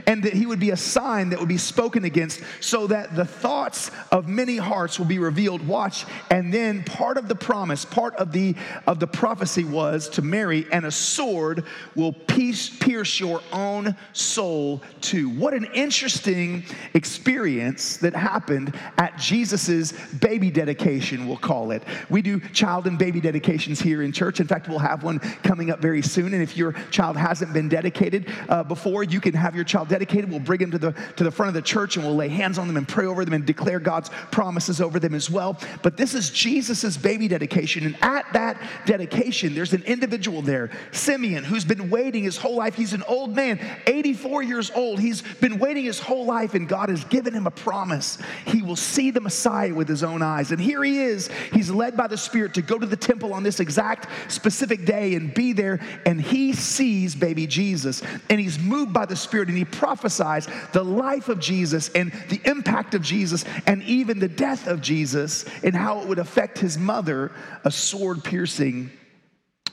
and 0.07 0.23
that 0.23 0.33
he 0.33 0.45
would 0.45 0.59
be 0.59 0.71
a 0.71 0.77
sign 0.77 1.29
that 1.29 1.39
would 1.39 1.49
be 1.49 1.57
spoken 1.57 2.05
against, 2.05 2.41
so 2.59 2.87
that 2.87 3.15
the 3.15 3.25
thoughts 3.25 3.91
of 4.11 4.27
many 4.27 4.57
hearts 4.57 4.99
will 4.99 5.07
be 5.07 5.19
revealed. 5.19 5.65
Watch, 5.67 6.05
and 6.29 6.53
then 6.53 6.83
part 6.83 7.17
of 7.17 7.27
the 7.27 7.35
promise, 7.35 7.85
part 7.85 8.15
of 8.15 8.31
the 8.31 8.55
of 8.87 8.99
the 8.99 9.07
prophecy 9.07 9.63
was 9.63 10.09
to 10.09 10.21
Mary, 10.21 10.65
and 10.71 10.85
a 10.85 10.91
sword 10.91 11.63
will 11.95 12.13
pierce, 12.13 12.69
pierce 12.69 13.19
your 13.19 13.41
own 13.51 13.95
soul 14.13 14.81
too. 15.01 15.29
What 15.29 15.53
an 15.53 15.67
interesting 15.73 16.63
experience 16.93 17.97
that 17.97 18.15
happened 18.15 18.77
at 18.97 19.17
Jesus's 19.17 19.93
baby 20.19 20.51
dedication, 20.51 21.27
we'll 21.27 21.37
call 21.37 21.71
it. 21.71 21.83
We 22.09 22.21
do 22.21 22.39
child 22.39 22.87
and 22.87 22.97
baby 22.97 23.21
dedications 23.21 23.79
here 23.79 24.01
in 24.01 24.11
church. 24.11 24.39
In 24.39 24.47
fact, 24.47 24.67
we'll 24.67 24.79
have 24.79 25.03
one 25.03 25.19
coming 25.43 25.71
up 25.71 25.79
very 25.79 26.01
soon. 26.01 26.33
And 26.33 26.43
if 26.43 26.57
your 26.57 26.73
child 26.91 27.17
hasn't 27.17 27.53
been 27.53 27.69
dedicated 27.69 28.31
uh, 28.49 28.63
before, 28.63 29.03
you 29.03 29.21
can 29.21 29.30
have 29.35 29.55
your 29.55 29.63
child 29.63 29.87
dedicated. 29.87 30.29
We'll 30.29 30.39
bring 30.39 30.59
them 30.59 30.71
to 30.71 30.77
the, 30.77 30.91
to 31.17 31.23
the 31.23 31.31
front 31.31 31.49
of 31.49 31.53
the 31.53 31.61
church 31.61 31.95
and 31.95 32.05
we'll 32.05 32.15
lay 32.15 32.29
hands 32.29 32.57
on 32.57 32.67
them 32.67 32.77
and 32.77 32.87
pray 32.87 33.05
over 33.05 33.23
them 33.25 33.33
and 33.33 33.45
declare 33.45 33.79
God's 33.79 34.09
promises 34.31 34.81
over 34.81 34.99
them 34.99 35.13
as 35.13 35.29
well. 35.29 35.57
But 35.81 35.97
this 35.97 36.13
is 36.13 36.29
Jesus's 36.29 36.97
baby 36.97 37.27
dedication. 37.27 37.85
And 37.85 37.95
at 38.01 38.25
that 38.33 38.61
dedication, 38.85 39.53
there's 39.53 39.73
an 39.73 39.83
individual 39.83 40.41
there, 40.41 40.69
Simeon, 40.91 41.43
who's 41.43 41.65
been 41.65 41.89
waiting 41.89 42.23
his 42.23 42.37
whole 42.37 42.55
life. 42.55 42.75
He's 42.75 42.93
an 42.93 43.03
old 43.07 43.35
man, 43.35 43.59
84 43.87 44.43
years 44.43 44.71
old. 44.71 44.99
He's 44.99 45.21
been 45.21 45.59
waiting 45.59 45.85
his 45.85 45.99
whole 45.99 46.25
life, 46.25 46.53
and 46.53 46.67
God 46.67 46.89
has 46.89 47.03
given 47.05 47.33
him 47.33 47.47
a 47.47 47.51
promise. 47.51 48.17
He 48.45 48.61
will 48.61 48.75
see 48.75 49.11
the 49.11 49.21
Messiah 49.21 49.73
with 49.73 49.87
his 49.87 50.03
own 50.03 50.21
eyes. 50.21 50.51
And 50.51 50.59
here 50.59 50.83
he 50.83 50.99
is. 50.99 51.29
He's 51.51 51.69
led 51.69 51.97
by 51.97 52.07
the 52.07 52.17
Spirit 52.17 52.53
to 52.55 52.61
go 52.61 52.77
to 52.77 52.85
the 52.85 52.95
temple 52.95 53.33
on 53.33 53.43
this 53.43 53.59
exact 53.59 54.07
specific 54.31 54.85
day 54.85 55.15
and 55.15 55.33
be 55.33 55.53
there, 55.53 55.79
and 56.05 56.21
he 56.21 56.53
sees 56.53 57.15
baby 57.15 57.47
Jesus. 57.47 58.01
And 58.29 58.39
he's 58.39 58.59
moved 58.59 58.93
by 58.93 59.05
the 59.11 59.15
Spirit 59.15 59.49
and 59.49 59.57
he 59.57 59.65
prophesies 59.65 60.47
the 60.73 60.83
life 60.83 61.29
of 61.29 61.39
Jesus 61.39 61.89
and 61.89 62.11
the 62.29 62.41
impact 62.45 62.95
of 62.95 63.03
Jesus 63.03 63.45
and 63.67 63.83
even 63.83 64.17
the 64.17 64.27
death 64.27 64.65
of 64.65 64.81
Jesus 64.81 65.45
and 65.63 65.75
how 65.75 65.99
it 66.01 66.07
would 66.07 66.17
affect 66.17 66.57
his 66.57 66.79
mother, 66.79 67.31
a 67.63 67.69
sword 67.69 68.23
piercing 68.23 68.89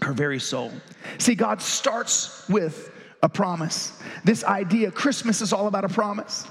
her 0.03 0.13
very 0.13 0.41
soul. 0.41 0.73
See, 1.19 1.35
God 1.35 1.63
starts 1.63 2.47
with 2.49 2.93
a 3.23 3.29
promise. 3.29 3.93
This 4.25 4.45
idea, 4.45 4.91
Christmas 4.91 5.41
is 5.41 5.53
all 5.53 5.67
about 5.67 5.85
a 5.85 5.89
promise. 5.89 6.47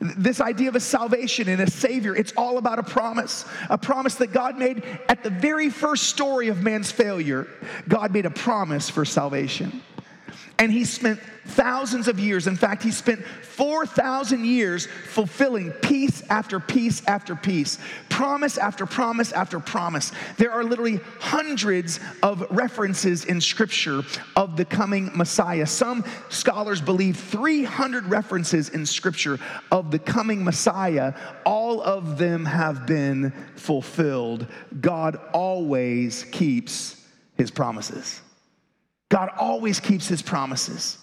This 0.00 0.40
idea 0.40 0.68
of 0.68 0.76
a 0.76 0.80
salvation 0.80 1.48
and 1.48 1.60
a 1.60 1.68
savior, 1.68 2.14
it's 2.14 2.32
all 2.36 2.58
about 2.58 2.78
a 2.78 2.84
promise. 2.84 3.44
A 3.68 3.76
promise 3.76 4.14
that 4.16 4.32
God 4.32 4.56
made 4.56 4.84
at 5.08 5.24
the 5.24 5.30
very 5.30 5.70
first 5.70 6.04
story 6.04 6.48
of 6.48 6.62
man's 6.62 6.92
failure. 6.92 7.48
God 7.88 8.12
made 8.12 8.26
a 8.26 8.30
promise 8.30 8.88
for 8.88 9.04
salvation. 9.04 9.82
And 10.58 10.72
he 10.72 10.84
spent 10.84 11.20
thousands 11.46 12.08
of 12.08 12.18
years, 12.18 12.46
in 12.46 12.56
fact, 12.56 12.82
he 12.82 12.90
spent 12.90 13.24
4,000 13.24 14.44
years 14.44 14.86
fulfilling 15.06 15.70
piece 15.70 16.22
after 16.28 16.60
piece 16.60 17.04
after 17.06 17.36
piece, 17.36 17.78
promise 18.08 18.58
after 18.58 18.84
promise 18.84 19.32
after 19.32 19.60
promise. 19.60 20.12
There 20.36 20.52
are 20.52 20.64
literally 20.64 21.00
hundreds 21.20 22.00
of 22.22 22.44
references 22.50 23.24
in 23.24 23.40
Scripture 23.40 24.02
of 24.36 24.56
the 24.56 24.64
coming 24.64 25.10
Messiah. 25.16 25.66
Some 25.66 26.04
scholars 26.28 26.80
believe 26.80 27.16
300 27.16 28.06
references 28.06 28.68
in 28.68 28.84
Scripture 28.84 29.38
of 29.70 29.90
the 29.90 29.98
coming 29.98 30.44
Messiah. 30.44 31.14
All 31.44 31.80
of 31.80 32.18
them 32.18 32.44
have 32.44 32.86
been 32.86 33.32
fulfilled. 33.54 34.46
God 34.80 35.20
always 35.32 36.24
keeps 36.24 37.06
his 37.36 37.50
promises. 37.50 38.20
God 39.08 39.30
always 39.38 39.80
keeps 39.80 40.06
his 40.06 40.22
promises. 40.22 40.98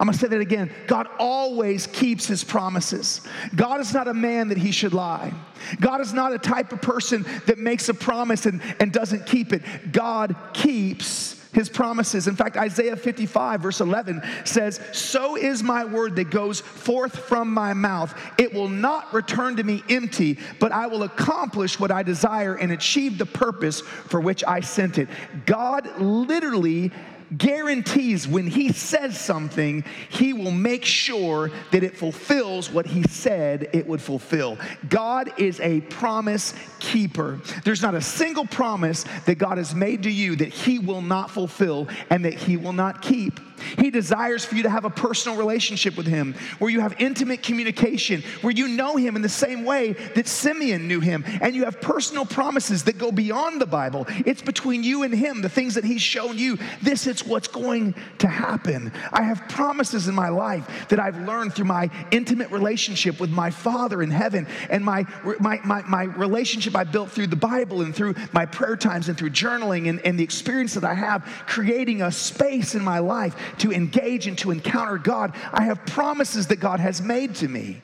I'm 0.00 0.08
gonna 0.08 0.18
say 0.18 0.26
that 0.26 0.40
again. 0.40 0.72
God 0.86 1.08
always 1.18 1.86
keeps 1.86 2.26
his 2.26 2.42
promises. 2.42 3.26
God 3.54 3.80
is 3.80 3.94
not 3.94 4.08
a 4.08 4.14
man 4.14 4.48
that 4.48 4.58
he 4.58 4.72
should 4.72 4.92
lie. 4.92 5.32
God 5.80 6.00
is 6.00 6.12
not 6.12 6.32
a 6.32 6.38
type 6.38 6.72
of 6.72 6.82
person 6.82 7.24
that 7.46 7.58
makes 7.58 7.88
a 7.88 7.94
promise 7.94 8.46
and, 8.46 8.60
and 8.80 8.92
doesn't 8.92 9.24
keep 9.26 9.52
it. 9.52 9.62
God 9.92 10.34
keeps 10.52 11.40
his 11.54 11.68
promises. 11.68 12.26
In 12.26 12.34
fact, 12.34 12.56
Isaiah 12.56 12.96
55, 12.96 13.60
verse 13.60 13.80
11 13.80 14.22
says, 14.44 14.80
So 14.92 15.36
is 15.36 15.62
my 15.62 15.84
word 15.84 16.16
that 16.16 16.30
goes 16.30 16.60
forth 16.60 17.16
from 17.16 17.54
my 17.54 17.72
mouth. 17.72 18.12
It 18.36 18.52
will 18.52 18.68
not 18.68 19.14
return 19.14 19.56
to 19.56 19.64
me 19.64 19.82
empty, 19.88 20.38
but 20.58 20.72
I 20.72 20.88
will 20.88 21.04
accomplish 21.04 21.78
what 21.78 21.92
I 21.92 22.02
desire 22.02 22.56
and 22.56 22.72
achieve 22.72 23.16
the 23.16 23.26
purpose 23.26 23.80
for 23.80 24.20
which 24.20 24.42
I 24.44 24.60
sent 24.60 24.98
it. 24.98 25.08
God 25.46 25.88
literally 26.00 26.90
guarantees 27.36 28.26
when 28.28 28.46
he 28.46 28.72
says 28.72 29.18
something, 29.18 29.84
he 30.08 30.32
will 30.32 30.50
make 30.50 30.84
sure 30.84 31.50
that 31.72 31.82
it 31.82 31.96
fulfills 31.96 32.70
what 32.70 32.86
he 32.86 33.02
said 33.04 33.68
it 33.72 33.86
would 33.86 34.00
fulfill. 34.00 34.58
God 34.88 35.32
is 35.38 35.60
a 35.60 35.80
promise 35.82 36.54
keeper. 36.80 37.40
There's 37.64 37.82
not 37.82 37.94
a 37.94 38.00
single 38.00 38.46
promise 38.46 39.04
that 39.26 39.36
God 39.36 39.58
has 39.58 39.74
made 39.74 40.02
to 40.04 40.10
you 40.10 40.36
that 40.36 40.48
he 40.48 40.78
will 40.78 41.02
not 41.02 41.30
fulfill 41.30 41.88
and 42.10 42.24
that 42.24 42.34
he 42.34 42.56
will 42.56 42.72
not 42.72 43.02
keep. 43.02 43.40
He 43.78 43.90
desires 43.90 44.44
for 44.44 44.54
you 44.54 44.62
to 44.64 44.70
have 44.70 44.84
a 44.84 44.90
personal 44.90 45.38
relationship 45.38 45.96
with 45.96 46.06
Him, 46.06 46.34
where 46.58 46.70
you 46.70 46.80
have 46.80 46.94
intimate 46.98 47.42
communication, 47.42 48.22
where 48.42 48.52
you 48.52 48.68
know 48.68 48.96
Him 48.96 49.16
in 49.16 49.22
the 49.22 49.28
same 49.28 49.64
way 49.64 49.92
that 50.14 50.28
Simeon 50.28 50.88
knew 50.88 51.00
Him, 51.00 51.24
and 51.40 51.54
you 51.54 51.64
have 51.64 51.80
personal 51.80 52.24
promises 52.24 52.84
that 52.84 52.98
go 52.98 53.12
beyond 53.12 53.60
the 53.60 53.66
Bible. 53.66 54.06
It's 54.26 54.42
between 54.42 54.82
you 54.82 55.02
and 55.02 55.14
Him, 55.14 55.42
the 55.42 55.48
things 55.48 55.74
that 55.74 55.84
He's 55.84 56.02
shown 56.02 56.38
you. 56.38 56.58
This 56.82 57.06
is 57.06 57.24
what's 57.24 57.48
going 57.48 57.94
to 58.18 58.28
happen. 58.28 58.92
I 59.12 59.22
have 59.22 59.48
promises 59.48 60.08
in 60.08 60.14
my 60.14 60.28
life 60.28 60.88
that 60.88 61.00
I've 61.00 61.18
learned 61.18 61.54
through 61.54 61.66
my 61.66 61.90
intimate 62.10 62.50
relationship 62.50 63.20
with 63.20 63.30
my 63.30 63.50
Father 63.50 64.02
in 64.02 64.10
heaven 64.10 64.46
and 64.70 64.84
my, 64.84 65.04
my, 65.40 65.60
my, 65.64 65.82
my 65.82 66.04
relationship 66.04 66.76
I 66.76 66.84
built 66.84 67.10
through 67.10 67.28
the 67.28 67.36
Bible 67.36 67.82
and 67.82 67.94
through 67.94 68.14
my 68.32 68.46
prayer 68.46 68.76
times 68.76 69.08
and 69.08 69.16
through 69.16 69.30
journaling 69.30 69.88
and, 69.88 70.00
and 70.00 70.18
the 70.18 70.24
experience 70.24 70.74
that 70.74 70.84
I 70.84 70.94
have 70.94 71.24
creating 71.46 72.02
a 72.02 72.10
space 72.10 72.74
in 72.74 72.82
my 72.82 72.98
life 72.98 73.36
to 73.58 73.72
engage 73.72 74.26
and 74.26 74.36
to 74.38 74.50
encounter 74.50 74.98
God. 74.98 75.34
I 75.52 75.64
have 75.64 75.84
promises 75.86 76.48
that 76.48 76.56
God 76.56 76.80
has 76.80 77.00
made 77.00 77.34
to 77.36 77.48
me. 77.48 77.82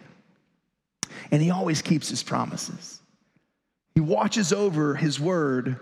And 1.31 1.40
He 1.43 1.50
always 1.50 1.83
keeps 1.83 2.09
His 2.09 2.23
promises. 2.23 3.00
He 3.95 4.00
watches 4.00 4.52
over 4.52 4.95
His 4.95 5.19
word 5.21 5.81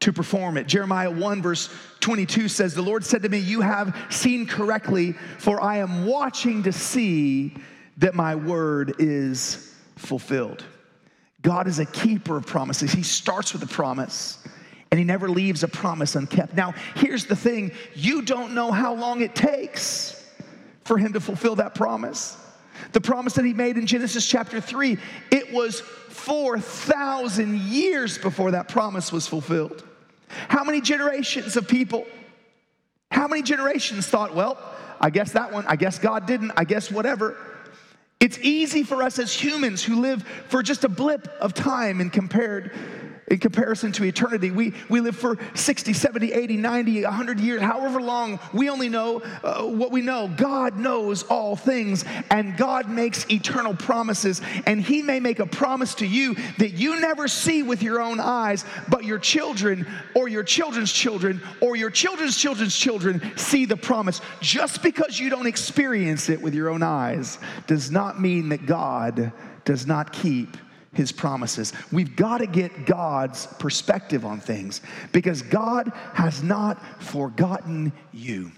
to 0.00 0.12
perform 0.12 0.56
it. 0.56 0.66
Jeremiah 0.66 1.10
1, 1.10 1.42
verse 1.42 1.68
22 2.00 2.48
says, 2.48 2.74
The 2.74 2.82
Lord 2.82 3.04
said 3.04 3.22
to 3.22 3.28
me, 3.28 3.38
You 3.38 3.60
have 3.60 3.96
seen 4.10 4.46
correctly, 4.46 5.12
for 5.38 5.60
I 5.60 5.78
am 5.78 6.06
watching 6.06 6.62
to 6.64 6.72
see 6.72 7.54
that 7.98 8.14
my 8.14 8.34
word 8.34 8.94
is 8.98 9.74
fulfilled. 9.96 10.64
God 11.42 11.66
is 11.66 11.78
a 11.78 11.86
keeper 11.86 12.36
of 12.36 12.46
promises. 12.46 12.92
He 12.92 13.02
starts 13.02 13.52
with 13.52 13.62
a 13.62 13.66
promise 13.66 14.38
and 14.90 14.98
he 14.98 15.04
never 15.04 15.28
leaves 15.28 15.62
a 15.62 15.68
promise 15.68 16.16
unkept. 16.16 16.54
Now, 16.54 16.74
here's 16.96 17.26
the 17.26 17.36
thing 17.36 17.72
you 17.94 18.22
don't 18.22 18.54
know 18.54 18.72
how 18.72 18.94
long 18.94 19.20
it 19.22 19.34
takes 19.34 20.16
for 20.84 20.98
him 20.98 21.12
to 21.12 21.20
fulfill 21.20 21.56
that 21.56 21.74
promise. 21.74 22.36
The 22.92 23.00
promise 23.00 23.34
that 23.34 23.44
he 23.44 23.52
made 23.52 23.76
in 23.76 23.86
Genesis 23.86 24.26
chapter 24.26 24.60
3, 24.60 24.98
it 25.30 25.52
was 25.52 25.80
4,000 25.80 27.60
years 27.60 28.18
before 28.18 28.52
that 28.52 28.68
promise 28.68 29.12
was 29.12 29.26
fulfilled. 29.26 29.84
How 30.48 30.64
many 30.64 30.80
generations 30.80 31.56
of 31.56 31.68
people, 31.68 32.06
how 33.10 33.28
many 33.28 33.42
generations 33.42 34.06
thought, 34.06 34.34
well, 34.34 34.58
I 35.00 35.10
guess 35.10 35.32
that 35.32 35.52
one, 35.52 35.64
I 35.66 35.76
guess 35.76 35.98
God 35.98 36.26
didn't, 36.26 36.52
I 36.56 36.64
guess 36.64 36.90
whatever. 36.90 37.36
It's 38.20 38.38
easy 38.38 38.82
for 38.82 39.02
us 39.02 39.18
as 39.18 39.32
humans 39.32 39.82
who 39.82 40.00
live 40.00 40.22
for 40.48 40.62
just 40.62 40.84
a 40.84 40.88
blip 40.88 41.26
of 41.40 41.54
time 41.54 42.00
and 42.00 42.12
compared 42.12 42.72
in 43.30 43.38
comparison 43.38 43.92
to 43.92 44.04
eternity. 44.04 44.50
We, 44.50 44.74
we 44.88 45.00
live 45.00 45.16
for 45.16 45.38
60, 45.54 45.92
70, 45.92 46.32
80, 46.32 46.56
90, 46.56 47.04
100 47.04 47.40
years, 47.40 47.62
however 47.62 48.02
long, 48.02 48.40
we 48.52 48.68
only 48.68 48.88
know 48.88 49.22
uh, 49.44 49.62
what 49.62 49.92
we 49.92 50.02
know. 50.02 50.28
God 50.36 50.76
knows 50.76 51.22
all 51.22 51.54
things, 51.54 52.04
and 52.30 52.56
God 52.56 52.90
makes 52.90 53.30
eternal 53.30 53.74
promises. 53.74 54.42
And 54.66 54.80
He 54.80 55.00
may 55.00 55.20
make 55.20 55.38
a 55.38 55.46
promise 55.46 55.94
to 55.96 56.06
you 56.06 56.34
that 56.58 56.72
you 56.72 57.00
never 57.00 57.28
see 57.28 57.62
with 57.62 57.82
your 57.82 58.00
own 58.00 58.18
eyes, 58.18 58.64
but 58.88 59.04
your 59.04 59.20
children 59.20 59.86
or 60.14 60.26
your 60.26 60.42
children's 60.42 60.92
children 60.92 61.40
or 61.60 61.76
your 61.76 61.90
children's 61.90 62.36
children's 62.36 62.76
children 62.76 63.22
see 63.36 63.64
the 63.64 63.76
promise. 63.76 64.20
Just 64.40 64.82
because 64.82 65.20
you 65.20 65.30
don't 65.30 65.46
experience 65.46 66.28
it 66.28 66.42
with 66.42 66.52
your 66.52 66.68
own 66.68 66.82
eyes 66.82 67.38
does 67.68 67.92
not 67.92 68.20
mean 68.20 68.48
that 68.48 68.66
God 68.66 69.32
does 69.64 69.86
not 69.86 70.12
keep 70.12 70.56
his 70.92 71.12
promises. 71.12 71.72
We've 71.92 72.16
got 72.16 72.38
to 72.38 72.46
get 72.46 72.84
God's 72.86 73.46
perspective 73.46 74.24
on 74.24 74.40
things 74.40 74.80
because 75.12 75.42
God 75.42 75.92
has 76.14 76.42
not 76.42 76.82
forgotten 77.02 77.92
you. 78.12 78.50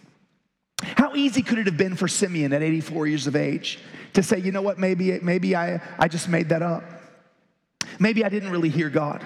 How 0.82 1.14
easy 1.14 1.42
could 1.42 1.58
it 1.58 1.66
have 1.66 1.76
been 1.76 1.94
for 1.94 2.08
Simeon 2.08 2.52
at 2.52 2.62
84 2.62 3.06
years 3.06 3.26
of 3.26 3.36
age 3.36 3.78
to 4.14 4.22
say, 4.22 4.38
you 4.38 4.50
know 4.50 4.62
what, 4.62 4.78
maybe, 4.78 5.18
maybe 5.20 5.54
I, 5.54 5.80
I 5.98 6.08
just 6.08 6.28
made 6.28 6.48
that 6.48 6.62
up. 6.62 6.84
Maybe 7.98 8.24
I 8.24 8.28
didn't 8.28 8.50
really 8.50 8.68
hear 8.68 8.88
God. 8.88 9.22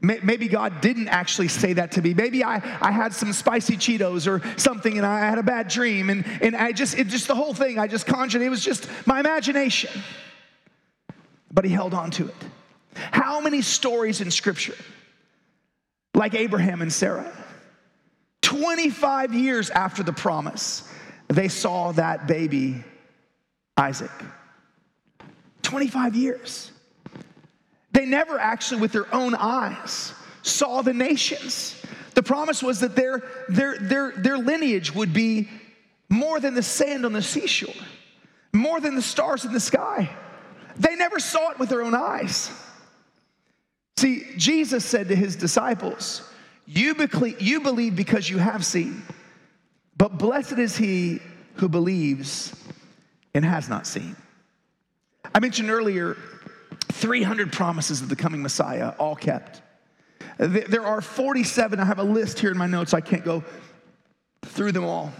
Maybe 0.00 0.48
God 0.48 0.82
didn't 0.82 1.08
actually 1.08 1.48
say 1.48 1.72
that 1.72 1.92
to 1.92 2.02
me. 2.02 2.12
Maybe 2.12 2.44
I, 2.44 2.56
I 2.82 2.90
had 2.90 3.14
some 3.14 3.32
spicy 3.32 3.78
Cheetos 3.78 4.26
or 4.26 4.42
something 4.58 4.98
and 4.98 5.06
I 5.06 5.20
had 5.20 5.38
a 5.38 5.42
bad 5.42 5.68
dream 5.68 6.10
and, 6.10 6.26
and 6.42 6.54
I 6.54 6.72
just, 6.72 6.98
it 6.98 7.08
just 7.08 7.26
the 7.26 7.34
whole 7.34 7.54
thing, 7.54 7.78
I 7.78 7.86
just 7.86 8.06
conjured, 8.06 8.42
it 8.42 8.50
was 8.50 8.62
just 8.62 8.86
my 9.06 9.18
imagination 9.18 9.90
but 11.54 11.64
he 11.64 11.70
held 11.70 11.94
on 11.94 12.10
to 12.10 12.26
it. 12.26 12.34
How 12.94 13.40
many 13.40 13.62
stories 13.62 14.20
in 14.20 14.30
Scripture, 14.30 14.76
like 16.14 16.34
Abraham 16.34 16.82
and 16.82 16.92
Sarah, 16.92 17.32
25 18.42 19.32
years 19.32 19.70
after 19.70 20.02
the 20.02 20.12
promise, 20.12 20.86
they 21.28 21.48
saw 21.48 21.92
that 21.92 22.26
baby, 22.26 22.84
Isaac? 23.76 24.10
25 25.62 26.16
years. 26.16 26.72
They 27.92 28.04
never 28.04 28.38
actually, 28.38 28.80
with 28.80 28.92
their 28.92 29.12
own 29.14 29.34
eyes, 29.34 30.12
saw 30.42 30.82
the 30.82 30.92
nations. 30.92 31.80
The 32.14 32.22
promise 32.22 32.62
was 32.62 32.80
that 32.80 32.96
their, 32.96 33.22
their, 33.48 33.78
their, 33.78 34.12
their 34.12 34.38
lineage 34.38 34.92
would 34.94 35.12
be 35.12 35.48
more 36.08 36.38
than 36.40 36.54
the 36.54 36.62
sand 36.62 37.06
on 37.06 37.12
the 37.12 37.22
seashore, 37.22 37.74
more 38.52 38.80
than 38.80 38.94
the 38.94 39.02
stars 39.02 39.44
in 39.44 39.52
the 39.52 39.60
sky. 39.60 40.10
They 40.76 40.96
never 40.96 41.18
saw 41.18 41.50
it 41.50 41.58
with 41.58 41.68
their 41.68 41.82
own 41.82 41.94
eyes. 41.94 42.50
See, 43.96 44.26
Jesus 44.36 44.84
said 44.84 45.08
to 45.08 45.16
his 45.16 45.36
disciples, 45.36 46.28
you, 46.66 46.94
be- 46.94 47.36
you 47.38 47.60
believe 47.60 47.94
because 47.94 48.28
you 48.28 48.38
have 48.38 48.64
seen, 48.64 49.02
but 49.96 50.18
blessed 50.18 50.58
is 50.58 50.76
he 50.76 51.20
who 51.54 51.68
believes 51.68 52.54
and 53.34 53.44
has 53.44 53.68
not 53.68 53.86
seen. 53.86 54.16
I 55.34 55.40
mentioned 55.40 55.70
earlier 55.70 56.16
300 56.92 57.52
promises 57.52 58.00
of 58.00 58.08
the 58.08 58.16
coming 58.16 58.42
Messiah, 58.42 58.94
all 58.98 59.14
kept. 59.14 59.62
There 60.38 60.84
are 60.84 61.00
47, 61.00 61.78
I 61.78 61.84
have 61.84 61.98
a 61.98 62.04
list 62.04 62.38
here 62.38 62.50
in 62.50 62.58
my 62.58 62.66
notes, 62.66 62.94
I 62.94 63.00
can't 63.00 63.24
go 63.24 63.44
through 64.42 64.72
them 64.72 64.84
all. 64.84 65.12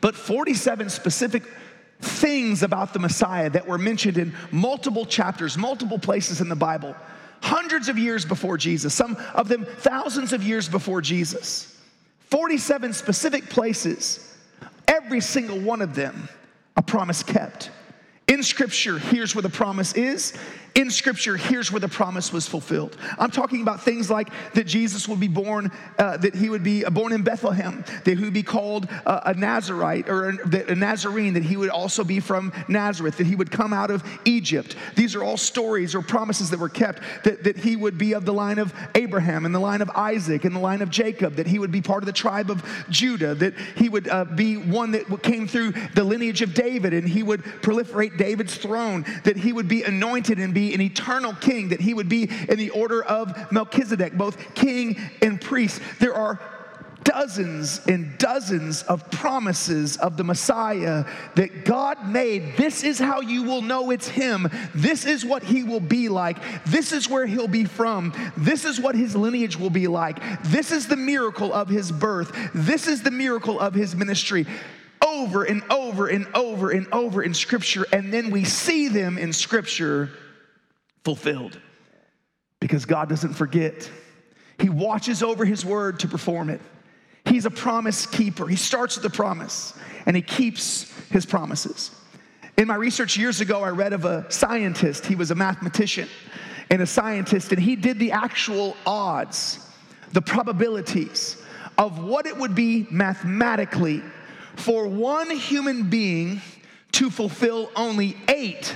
But 0.00 0.14
47 0.14 0.90
specific 0.90 1.44
things 2.00 2.62
about 2.62 2.92
the 2.92 2.98
Messiah 2.98 3.50
that 3.50 3.66
were 3.66 3.78
mentioned 3.78 4.18
in 4.18 4.34
multiple 4.50 5.06
chapters, 5.06 5.56
multiple 5.56 5.98
places 5.98 6.40
in 6.40 6.48
the 6.48 6.56
Bible, 6.56 6.94
hundreds 7.42 7.88
of 7.88 7.98
years 7.98 8.24
before 8.24 8.56
Jesus, 8.56 8.94
some 8.94 9.16
of 9.34 9.48
them 9.48 9.64
thousands 9.64 10.32
of 10.32 10.42
years 10.42 10.68
before 10.68 11.00
Jesus. 11.00 11.72
47 12.30 12.92
specific 12.92 13.48
places, 13.48 14.36
every 14.88 15.20
single 15.20 15.58
one 15.58 15.80
of 15.80 15.94
them, 15.94 16.28
a 16.76 16.82
promise 16.82 17.22
kept. 17.22 17.70
In 18.26 18.42
Scripture, 18.42 18.98
here's 18.98 19.34
where 19.34 19.42
the 19.42 19.48
promise 19.48 19.92
is 19.94 20.36
in 20.76 20.90
Scripture, 20.90 21.38
here's 21.38 21.72
where 21.72 21.80
the 21.80 21.88
promise 21.88 22.34
was 22.34 22.46
fulfilled. 22.46 22.98
I'm 23.18 23.30
talking 23.30 23.62
about 23.62 23.82
things 23.82 24.10
like 24.10 24.28
that 24.52 24.66
Jesus 24.66 25.08
would 25.08 25.18
be 25.18 25.26
born, 25.26 25.72
uh, 25.98 26.18
that 26.18 26.34
he 26.34 26.50
would 26.50 26.62
be 26.62 26.84
born 26.84 27.14
in 27.14 27.22
Bethlehem, 27.22 27.82
that 28.04 28.18
he 28.18 28.22
would 28.22 28.34
be 28.34 28.42
called 28.42 28.86
uh, 29.06 29.20
a 29.24 29.32
Nazarite 29.32 30.06
or 30.06 30.28
a, 30.28 30.70
a 30.70 30.74
Nazarene, 30.74 31.32
that 31.32 31.42
he 31.42 31.56
would 31.56 31.70
also 31.70 32.04
be 32.04 32.20
from 32.20 32.52
Nazareth, 32.68 33.16
that 33.16 33.26
he 33.26 33.34
would 33.34 33.50
come 33.50 33.72
out 33.72 33.90
of 33.90 34.04
Egypt. 34.26 34.76
These 34.94 35.14
are 35.14 35.24
all 35.24 35.38
stories 35.38 35.94
or 35.94 36.02
promises 36.02 36.50
that 36.50 36.60
were 36.60 36.68
kept, 36.68 37.00
that, 37.24 37.42
that 37.44 37.56
he 37.56 37.74
would 37.74 37.96
be 37.96 38.12
of 38.12 38.26
the 38.26 38.34
line 38.34 38.58
of 38.58 38.74
Abraham 38.94 39.46
and 39.46 39.54
the 39.54 39.58
line 39.58 39.80
of 39.80 39.88
Isaac 39.90 40.44
and 40.44 40.54
the 40.54 40.60
line 40.60 40.82
of 40.82 40.90
Jacob, 40.90 41.36
that 41.36 41.46
he 41.46 41.58
would 41.58 41.72
be 41.72 41.80
part 41.80 42.02
of 42.02 42.06
the 42.06 42.12
tribe 42.12 42.50
of 42.50 42.62
Judah, 42.90 43.34
that 43.36 43.54
he 43.76 43.88
would 43.88 44.08
uh, 44.08 44.26
be 44.26 44.58
one 44.58 44.90
that 44.90 45.22
came 45.22 45.48
through 45.48 45.72
the 45.94 46.04
lineage 46.04 46.42
of 46.42 46.52
David 46.52 46.92
and 46.92 47.08
he 47.08 47.22
would 47.22 47.42
proliferate 47.62 48.18
David's 48.18 48.58
throne, 48.58 49.06
that 49.24 49.38
he 49.38 49.54
would 49.54 49.68
be 49.68 49.82
anointed 49.82 50.38
and 50.38 50.52
be 50.52 50.65
an 50.74 50.80
eternal 50.80 51.34
king, 51.34 51.70
that 51.70 51.80
he 51.80 51.94
would 51.94 52.08
be 52.08 52.30
in 52.48 52.58
the 52.58 52.70
order 52.70 53.02
of 53.02 53.52
Melchizedek, 53.52 54.14
both 54.14 54.54
king 54.54 54.96
and 55.22 55.40
priest. 55.40 55.80
There 55.98 56.14
are 56.14 56.40
dozens 57.06 57.80
and 57.86 58.18
dozens 58.18 58.82
of 58.82 59.08
promises 59.12 59.96
of 59.98 60.16
the 60.16 60.24
Messiah 60.24 61.04
that 61.36 61.64
God 61.64 62.08
made. 62.08 62.56
This 62.56 62.82
is 62.82 62.98
how 62.98 63.20
you 63.20 63.44
will 63.44 63.62
know 63.62 63.90
it's 63.90 64.08
Him. 64.08 64.50
This 64.74 65.06
is 65.06 65.24
what 65.24 65.44
He 65.44 65.62
will 65.62 65.80
be 65.80 66.08
like. 66.08 66.38
This 66.66 66.92
is 66.92 67.08
where 67.08 67.24
He'll 67.24 67.48
be 67.48 67.64
from. 67.64 68.12
This 68.36 68.64
is 68.64 68.80
what 68.80 68.96
His 68.96 69.14
lineage 69.14 69.56
will 69.56 69.70
be 69.70 69.86
like. 69.86 70.18
This 70.44 70.72
is 70.72 70.88
the 70.88 70.96
miracle 70.96 71.54
of 71.54 71.68
His 71.68 71.92
birth. 71.92 72.32
This 72.52 72.88
is 72.88 73.02
the 73.02 73.12
miracle 73.12 73.60
of 73.60 73.72
His 73.72 73.94
ministry. 73.94 74.44
Over 75.06 75.44
and 75.44 75.62
over 75.70 76.08
and 76.08 76.26
over 76.34 76.70
and 76.70 76.88
over 76.92 77.22
in 77.22 77.34
Scripture, 77.34 77.86
and 77.92 78.12
then 78.12 78.30
we 78.30 78.44
see 78.44 78.88
them 78.88 79.16
in 79.16 79.32
Scripture 79.32 80.10
fulfilled 81.06 81.56
because 82.58 82.84
God 82.84 83.08
doesn't 83.08 83.34
forget. 83.34 83.88
He 84.58 84.68
watches 84.68 85.22
over 85.22 85.44
His 85.44 85.64
word 85.64 86.00
to 86.00 86.08
perform 86.08 86.50
it. 86.50 86.60
He's 87.26 87.46
a 87.46 87.50
promise 87.50 88.06
keeper. 88.06 88.48
He 88.48 88.56
starts 88.56 88.96
with 88.96 89.04
the 89.04 89.16
promise 89.16 89.72
and 90.04 90.16
He 90.16 90.22
keeps 90.22 90.92
His 91.10 91.24
promises. 91.24 91.92
In 92.58 92.66
my 92.66 92.74
research 92.74 93.16
years 93.16 93.40
ago, 93.40 93.62
I 93.62 93.68
read 93.68 93.92
of 93.92 94.04
a 94.04 94.28
scientist. 94.32 95.06
He 95.06 95.14
was 95.14 95.30
a 95.30 95.36
mathematician 95.36 96.08
and 96.70 96.82
a 96.82 96.86
scientist, 96.86 97.52
and 97.52 97.62
he 97.62 97.76
did 97.76 98.00
the 98.00 98.10
actual 98.10 98.76
odds, 98.84 99.60
the 100.12 100.22
probabilities 100.22 101.40
of 101.78 102.02
what 102.02 102.26
it 102.26 102.36
would 102.36 102.56
be 102.56 102.88
mathematically 102.90 104.02
for 104.56 104.88
one 104.88 105.30
human 105.30 105.88
being 105.88 106.40
to 106.92 107.10
fulfill 107.10 107.70
only 107.76 108.16
eight 108.28 108.74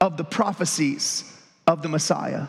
of 0.00 0.16
the 0.16 0.24
prophecies 0.24 1.37
of 1.68 1.82
the 1.82 1.88
Messiah. 1.88 2.46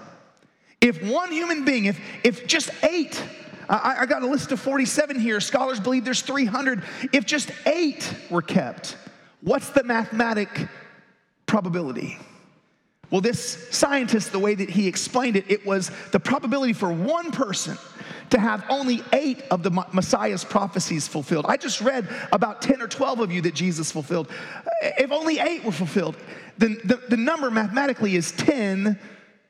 If 0.79 1.03
one 1.03 1.31
human 1.31 1.65
being, 1.65 1.85
if, 1.85 1.99
if 2.23 2.47
just 2.47 2.71
eight, 2.83 3.21
I, 3.67 3.97
I 3.99 4.05
got 4.05 4.23
a 4.23 4.27
list 4.27 4.53
of 4.53 4.61
47 4.61 5.19
here, 5.19 5.41
scholars 5.41 5.79
believe 5.79 6.05
there's 6.05 6.21
300, 6.21 6.81
if 7.11 7.25
just 7.25 7.51
eight 7.65 8.11
were 8.31 8.41
kept, 8.41 8.95
what's 9.41 9.69
the 9.71 9.83
mathematic 9.83 10.67
probability? 11.45 12.17
Well, 13.11 13.19
this 13.19 13.67
scientist, 13.71 14.31
the 14.31 14.39
way 14.39 14.55
that 14.55 14.69
he 14.69 14.87
explained 14.87 15.35
it, 15.35 15.51
it 15.51 15.65
was 15.65 15.91
the 16.11 16.19
probability 16.19 16.73
for 16.73 16.91
one 16.91 17.31
person 17.31 17.77
to 18.29 18.39
have 18.39 18.63
only 18.69 19.03
eight 19.13 19.43
of 19.51 19.63
the 19.63 19.71
Messiah's 19.93 20.43
prophecies 20.43 21.07
fulfilled. 21.07 21.45
I 21.47 21.57
just 21.57 21.81
read 21.81 22.07
about 22.31 22.61
10 22.61 22.81
or 22.81 22.87
12 22.87 23.19
of 23.19 23.31
you 23.31 23.41
that 23.41 23.55
Jesus 23.55 23.91
fulfilled. 23.91 24.29
If 24.81 25.11
only 25.11 25.39
eight 25.39 25.63
were 25.63 25.71
fulfilled, 25.71 26.15
then 26.57 26.77
the, 26.83 26.97
the 27.09 27.17
number 27.17 27.49
mathematically 27.49 28.15
is 28.15 28.31
10 28.33 28.99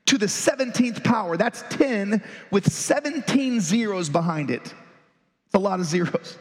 to 0.05 0.17
the 0.17 0.25
17th 0.25 1.03
power. 1.03 1.37
That's 1.37 1.63
10 1.69 2.23
with 2.51 2.71
17 2.71 3.59
zeros 3.59 4.09
behind 4.09 4.49
it. 4.51 4.61
It's 4.61 5.55
a 5.55 5.59
lot 5.59 5.79
of 5.79 5.85
zeros. 5.85 6.37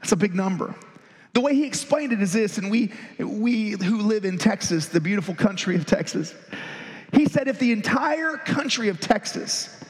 That's 0.00 0.12
a 0.12 0.16
big 0.16 0.34
number. 0.34 0.74
The 1.32 1.40
way 1.40 1.54
he 1.54 1.64
explained 1.64 2.12
it 2.12 2.20
is 2.20 2.32
this, 2.32 2.58
and 2.58 2.70
we, 2.70 2.92
we 3.18 3.72
who 3.72 4.02
live 4.02 4.24
in 4.24 4.36
Texas, 4.36 4.86
the 4.86 5.00
beautiful 5.00 5.34
country 5.34 5.76
of 5.76 5.86
Texas, 5.86 6.34
He 7.12 7.26
said, 7.26 7.48
if 7.48 7.58
the 7.58 7.72
entire 7.72 8.36
country 8.36 8.88
of 8.88 9.00
Texas, 9.00 9.82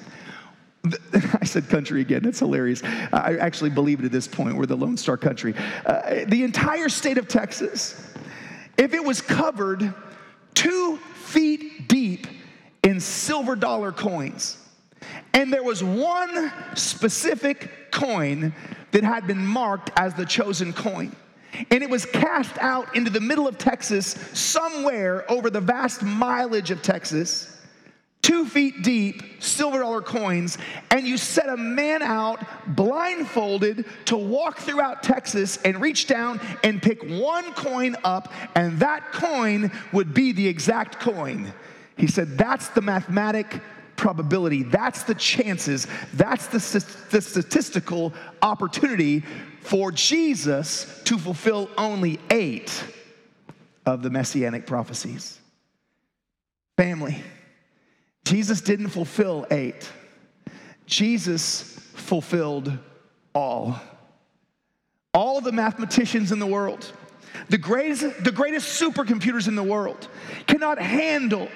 I 1.13 1.45
said 1.45 1.69
country 1.69 2.01
again, 2.01 2.23
that's 2.23 2.39
hilarious. 2.39 2.83
I 2.85 3.37
actually 3.39 3.71
believe 3.71 4.01
it 4.01 4.07
at 4.07 4.13
this 4.13 4.27
point. 4.27 4.57
We're 4.57 4.67
the 4.67 4.77
Lone 4.77 4.97
Star 4.97 5.17
country. 5.17 5.55
Uh, 5.85 6.25
the 6.27 6.43
entire 6.43 6.89
state 6.89 7.19
of 7.19 7.29
Texas, 7.29 8.13
if 8.79 8.95
it 8.95 9.05
was 9.05 9.21
covered 9.21 9.93
two 10.55 10.97
feet 10.97 11.89
deep 11.89 12.27
in 12.83 12.99
silver 12.99 13.55
dollar 13.55 13.93
coins, 13.93 14.57
and 15.35 15.53
there 15.53 15.63
was 15.63 15.85
one 15.85 16.53
specific 16.75 17.91
coin 17.93 18.55
that 18.93 19.05
had 19.05 19.27
been 19.27 19.45
marked 19.45 19.91
as 19.97 20.15
the 20.15 20.25
chosen 20.25 20.73
coin. 20.73 21.15
And 21.71 21.83
it 21.83 21.91
was 21.91 22.07
cast 22.07 22.57
out 22.59 22.97
into 22.97 23.11
the 23.11 23.21
middle 23.21 23.47
of 23.47 23.59
Texas, 23.59 24.13
somewhere 24.33 25.31
over 25.31 25.51
the 25.51 25.61
vast 25.61 26.03
mileage 26.03 26.71
of 26.71 26.81
Texas, 26.83 27.60
two 28.31 28.47
feet 28.47 28.83
deep, 28.83 29.43
silver 29.43 29.81
dollar 29.81 30.01
coins, 30.01 30.57
and 30.93 31.05
you 31.05 31.17
set 31.17 31.49
a 31.49 31.57
man 31.57 32.01
out 32.01 32.39
blindfolded 32.77 33.85
to 34.05 34.17
walk 34.17 34.57
throughout 34.57 35.03
Texas 35.03 35.57
and 35.65 35.81
reach 35.81 36.07
down 36.07 36.41
and 36.63 36.81
pick 36.81 37.03
one 37.03 37.53
coin 37.55 37.97
up, 38.05 38.33
and 38.55 38.79
that 38.79 39.11
coin 39.11 39.69
would 39.93 40.15
be 40.15 40.31
the 40.31 40.47
exact 40.47 41.01
coin. 41.01 41.53
He 41.97 42.07
said, 42.07 42.39
That's 42.39 42.69
the 42.69 42.81
mathematic 42.81 43.61
probability, 43.97 44.63
that's 44.63 45.03
the 45.03 45.17
chances, 45.17 45.89
that's 46.13 46.47
the, 46.47 46.87
the 47.11 47.21
statistical 47.21 48.15
opportunity 48.43 49.25
for 49.63 49.91
Jesus 49.91 51.03
to 51.03 51.19
fulfill 51.19 51.69
only 51.77 52.21
eight 52.31 52.85
of 53.85 54.05
the 54.05 54.11
messianic 54.11 54.69
prophecies. 54.69 55.41
Family, 56.77 57.25
Jesus 58.25 58.61
didn't 58.61 58.89
fulfill 58.89 59.47
eight, 59.51 59.91
Jesus 60.87 61.79
fulfilled 61.95 62.77
all. 63.35 63.81
All 65.13 65.41
the 65.41 65.53
mathematicians 65.53 66.31
in 66.31 66.39
the 66.39 66.47
world, 66.47 66.93
the 67.49 67.59
greatest, 67.59 68.23
the 68.23 68.31
greatest 68.31 68.81
supercomputers 68.81 69.49
in 69.49 69.57
the 69.57 69.63
world, 69.63 70.09
cannot 70.47 70.79
handle 70.79 71.49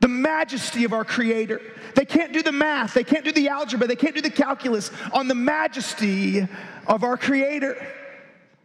the 0.00 0.08
majesty 0.08 0.84
of 0.84 0.92
our 0.92 1.04
Creator. 1.04 1.60
They 1.94 2.04
can't 2.04 2.32
do 2.32 2.42
the 2.42 2.52
math, 2.52 2.94
they 2.94 3.04
can't 3.04 3.24
do 3.24 3.32
the 3.32 3.48
algebra, 3.48 3.86
they 3.86 3.96
can't 3.96 4.14
do 4.14 4.22
the 4.22 4.30
calculus 4.30 4.90
on 5.12 5.28
the 5.28 5.34
majesty 5.34 6.46
of 6.86 7.04
our 7.04 7.16
Creator. 7.16 7.76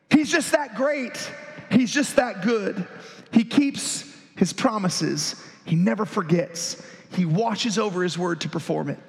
He's 0.10 0.32
just 0.32 0.52
that 0.54 0.76
great, 0.76 1.32
He's 1.69 1.91
just 1.91 2.15
that 2.15 2.41
good. 2.41 2.88
He 3.32 3.43
keeps 3.43 4.12
His 4.36 4.54
promises, 4.54 5.36
He 5.65 5.76
never 5.76 6.06
forgets, 6.06 6.82
He 7.15 7.25
watches 7.25 7.78
over 7.78 8.04
His 8.04 8.17
word 8.17 8.41
to 8.41 8.49
perform 8.49 8.89
it. 8.89 8.99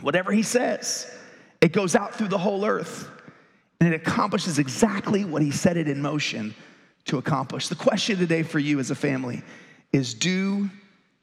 Whatever 0.00 0.32
He 0.32 0.42
says, 0.42 1.12
it 1.60 1.72
goes 1.72 1.94
out 1.94 2.14
through 2.14 2.28
the 2.28 2.38
whole 2.38 2.64
earth 2.64 3.10
and 3.80 3.92
it 3.92 3.96
accomplishes 3.96 4.58
exactly 4.58 5.24
what 5.24 5.42
He 5.42 5.50
set 5.50 5.76
it 5.76 5.88
in 5.88 6.00
motion 6.00 6.54
to 7.06 7.18
accomplish. 7.18 7.68
The 7.68 7.74
question 7.74 8.18
today 8.18 8.42
for 8.42 8.58
you 8.58 8.78
as 8.78 8.90
a 8.90 8.94
family 8.94 9.42
is 9.92 10.14
do 10.14 10.70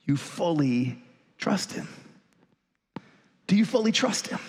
you 0.06 0.18
fully 0.18 1.02
trust 1.38 1.74
Him? 1.74 1.88
Do 3.48 3.56
you 3.56 3.66
fully 3.66 3.92
trust 3.92 4.28
Him? 4.28 4.40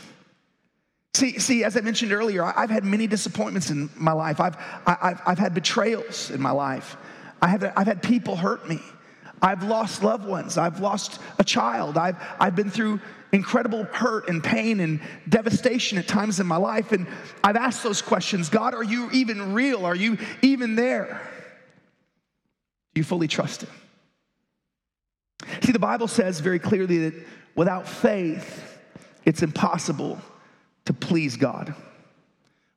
See, 1.14 1.38
see, 1.38 1.64
as 1.64 1.76
I 1.76 1.80
mentioned 1.80 2.12
earlier, 2.12 2.44
I've 2.44 2.70
had 2.70 2.84
many 2.84 3.06
disappointments 3.06 3.70
in 3.70 3.90
my 3.96 4.12
life. 4.12 4.40
I've, 4.40 4.56
I've, 4.86 5.20
I've 5.26 5.38
had 5.38 5.52
betrayals 5.52 6.30
in 6.30 6.40
my 6.40 6.52
life. 6.52 6.96
I 7.42 7.48
have, 7.48 7.72
I've 7.76 7.86
had 7.86 8.02
people 8.02 8.36
hurt 8.36 8.68
me. 8.68 8.80
I've 9.40 9.62
lost 9.62 10.02
loved 10.02 10.26
ones. 10.26 10.58
I've 10.58 10.80
lost 10.80 11.20
a 11.38 11.44
child. 11.44 11.96
I've, 11.96 12.16
I've 12.40 12.56
been 12.56 12.70
through 12.70 13.00
incredible 13.32 13.84
hurt 13.84 14.28
and 14.28 14.42
pain 14.42 14.80
and 14.80 15.00
devastation 15.28 15.98
at 15.98 16.08
times 16.08 16.40
in 16.40 16.46
my 16.46 16.56
life. 16.56 16.92
And 16.92 17.06
I've 17.44 17.56
asked 17.56 17.82
those 17.82 18.02
questions 18.02 18.48
God, 18.48 18.74
are 18.74 18.84
you 18.84 19.10
even 19.12 19.54
real? 19.54 19.84
Are 19.84 19.94
you 19.94 20.18
even 20.42 20.74
there? 20.74 21.20
Do 22.94 23.00
you 23.00 23.04
fully 23.04 23.28
trust 23.28 23.62
Him? 23.62 23.70
See, 25.62 25.72
the 25.72 25.78
Bible 25.78 26.08
says 26.08 26.40
very 26.40 26.58
clearly 26.58 27.10
that 27.10 27.26
without 27.54 27.86
faith, 27.86 28.78
it's 29.24 29.42
impossible 29.42 30.20
to 30.86 30.92
please 30.92 31.36
God. 31.36 31.74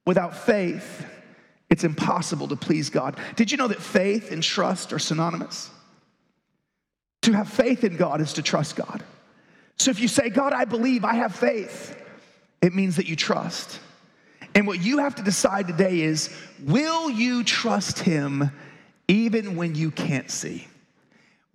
Without 0.06 0.36
faith, 0.36 1.06
it's 1.70 1.84
impossible 1.84 2.50
to 2.50 2.56
please 2.56 2.90
God. 2.90 3.18
Did 3.36 3.52
you 3.52 3.58
know 3.58 3.68
that 3.70 3.82
faith 3.82 4.32
and 4.32 4.44
trust 4.44 4.92
are 4.92 5.00
synonymous? 5.00 5.70
To 7.24 7.34
have 7.34 7.50
faith 7.50 7.84
in 7.84 7.98
God 7.98 8.22
is 8.22 8.34
to 8.34 8.42
trust 8.42 8.76
God. 8.76 9.04
So 9.78 9.92
if 9.92 10.00
you 10.00 10.08
say, 10.08 10.30
God, 10.30 10.54
I 10.54 10.66
believe, 10.66 11.06
I 11.06 11.16
have 11.16 11.36
faith, 11.36 11.96
it 12.62 12.74
means 12.74 12.96
that 12.98 13.08
you 13.08 13.16
trust. 13.16 13.80
And 14.54 14.68
what 14.68 14.82
you 14.82 15.00
have 15.00 15.16
to 15.16 15.24
decide 15.24 15.68
today 15.68 16.02
is 16.02 16.36
will 16.64 17.10
you 17.10 17.44
trust 17.44 18.00
Him 18.00 18.52
even 19.08 19.56
when 19.56 19.76
you 19.76 19.92
can't 19.92 20.32
see? 20.32 20.68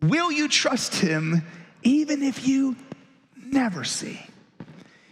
Will 0.03 0.31
you 0.31 0.49
trust 0.49 0.95
him 0.97 1.43
even 1.83 2.23
if 2.23 2.47
you 2.47 2.77
never 3.47 3.83
see? 3.85 4.21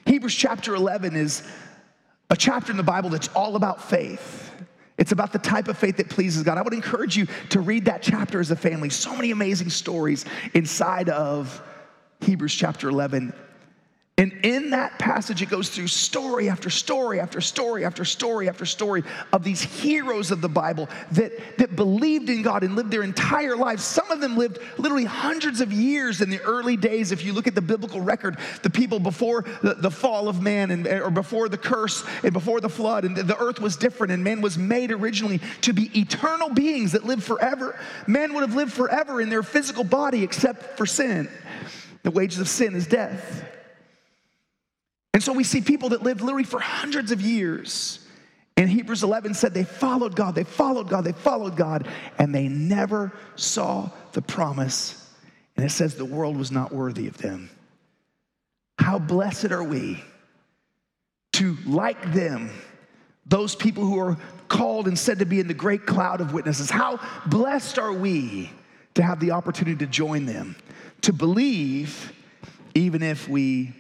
Hebrews 0.07 0.35
chapter 0.35 0.75
11 0.75 1.17
is 1.17 1.43
a 2.31 2.37
chapter 2.37 2.71
in 2.71 2.77
the 2.77 2.83
Bible 2.83 3.11
that's 3.11 3.29
all 3.29 3.57
about 3.57 3.83
faith. 3.83 4.54
It's 4.97 5.13
about 5.13 5.33
the 5.33 5.39
type 5.39 5.69
of 5.69 5.77
faith 5.77 5.97
that 5.97 6.09
pleases 6.09 6.43
God. 6.45 6.57
I 6.57 6.63
would 6.63 6.73
encourage 6.73 7.17
you 7.17 7.27
to 7.51 7.61
read 7.61 7.87
that 7.87 8.03
chapter 8.03 8.39
as 8.41 8.51
a 8.51 8.57
family. 8.57 8.91
So 8.91 9.15
many 9.15 9.33
amazing 9.33 9.71
stories 9.71 10.25
inside 10.55 11.09
of 11.09 11.61
Hebrews 12.21 12.55
chapter 12.55 12.89
11. 12.89 13.33
And 14.17 14.31
in 14.45 14.71
that 14.71 15.01
passage, 15.01 15.43
it 15.43 15.49
goes 15.49 15.71
through 15.71 15.89
story 15.89 16.49
after 16.49 16.71
story 16.71 17.19
after 17.19 17.41
story 17.41 17.85
after 17.85 18.05
story 18.05 18.49
after 18.49 18.65
story 18.65 19.03
of 19.33 19.43
these 19.43 19.61
heroes 19.61 20.31
of 20.31 20.41
the 20.41 20.49
Bible 20.49 20.89
that, 21.13 21.33
that 21.59 21.75
believed 21.75 22.31
in 22.31 22.43
God 22.43 22.63
and 22.63 22.77
lived 22.77 22.93
their 22.93 23.03
entire 23.03 23.57
lives. 23.57 23.83
Some 23.83 24.13
of 24.13 24.21
them 24.21 24.37
lived 24.37 24.61
literally 24.79 25.05
hundreds 25.05 25.61
of 25.61 25.73
years 25.73 26.21
in 26.21 26.31
the 26.31 26.41
early 26.43 26.77
days. 26.77 27.11
If 27.11 27.25
you 27.25 27.33
look 27.33 27.49
at 27.49 27.57
the 27.57 27.61
biblical 27.61 28.01
record, 28.01 28.39
the 28.63 28.71
people 28.71 29.01
before 29.01 29.45
the, 29.63 29.75
the 29.75 29.91
fall 29.91 30.29
of 30.29 30.41
man 30.41 30.71
and, 30.71 30.87
or 30.87 31.11
before 31.11 31.49
the 31.49 31.59
curse 31.59 32.05
and 32.23 32.33
before 32.33 32.61
the 32.61 32.69
flood, 32.69 33.05
and 33.05 33.17
the 33.17 33.39
earth 33.39 33.59
was 33.59 33.77
different, 33.77 34.13
and 34.13 34.23
man 34.23 34.41
was 34.41 34.57
made 34.57 34.93
originally 34.93 35.41
to 35.63 35.73
be 35.73 35.91
eternal 35.99 36.51
beings 36.51 36.93
that 36.93 37.05
live 37.05 37.25
forever. 37.25 37.77
Man 38.07 38.33
would 38.35 38.43
have 38.43 38.55
lived 38.55 38.73
forever 38.73 39.21
in 39.21 39.29
their 39.29 39.43
physical 39.43 39.83
body 39.83 40.23
except 40.23 40.79
for 40.79 40.87
sin. 40.87 41.29
The 42.05 42.13
wages 42.13 42.39
of 42.39 42.49
sin 42.49 42.77
is 42.77 42.87
death. 42.87 43.45
And 45.15 45.23
so 45.23 45.33
we 45.33 45.45
see 45.45 45.61
people 45.61 45.91
that 45.91 46.03
lived 46.03 46.21
literally 46.21 46.45
for 46.45 46.59
hundreds 46.59 47.13
of 47.13 47.21
years. 47.21 48.07
And 48.57 48.69
Hebrews 48.69 49.05
11 49.05 49.35
said 49.35 49.55
they 49.55 49.65
followed 49.65 50.17
God, 50.17 50.35
they 50.35 50.45
followed 50.45 50.89
God, 50.89 51.05
they 51.05 51.13
followed 51.13 51.57
God, 51.57 51.89
and 52.19 52.35
they 52.35 52.49
never 52.49 53.13
saw 53.37 53.91
the 54.13 54.23
promise. 54.23 55.09
And 55.57 55.65
it 55.65 55.71
says 55.71 55.95
the 55.95 56.05
world 56.05 56.37
was 56.37 56.51
not 56.51 56.73
worthy 56.73 57.07
of 57.07 57.17
them. 57.17 57.49
How 58.79 58.99
blessed 58.99 59.53
are 59.53 59.63
we 59.63 60.03
to, 61.35 61.57
like 61.65 62.13
them, 62.13 62.51
those 63.27 63.55
people 63.55 63.85
who 63.85 63.99
are 63.99 64.17
called 64.49 64.89
and 64.89 64.99
said 64.99 65.21
to 65.21 65.25
be 65.25 65.41
in 65.41 65.49
the 65.49 65.55
great 65.55 65.87
cloud 65.87 66.21
of 66.21 66.33
witnesses. 66.33 66.71
How 66.71 67.01
blessed 67.27 67.79
are 67.79 67.93
we 67.93 68.51
to 68.95 69.03
have 69.03 69.21
the 69.21 69.31
opportunity 69.31 69.77
to 69.85 69.91
join 69.91 70.27
them, 70.27 70.57
to 71.03 71.13
believe 71.13 72.13
even 72.75 73.03
if 73.03 73.29
we 73.29 73.73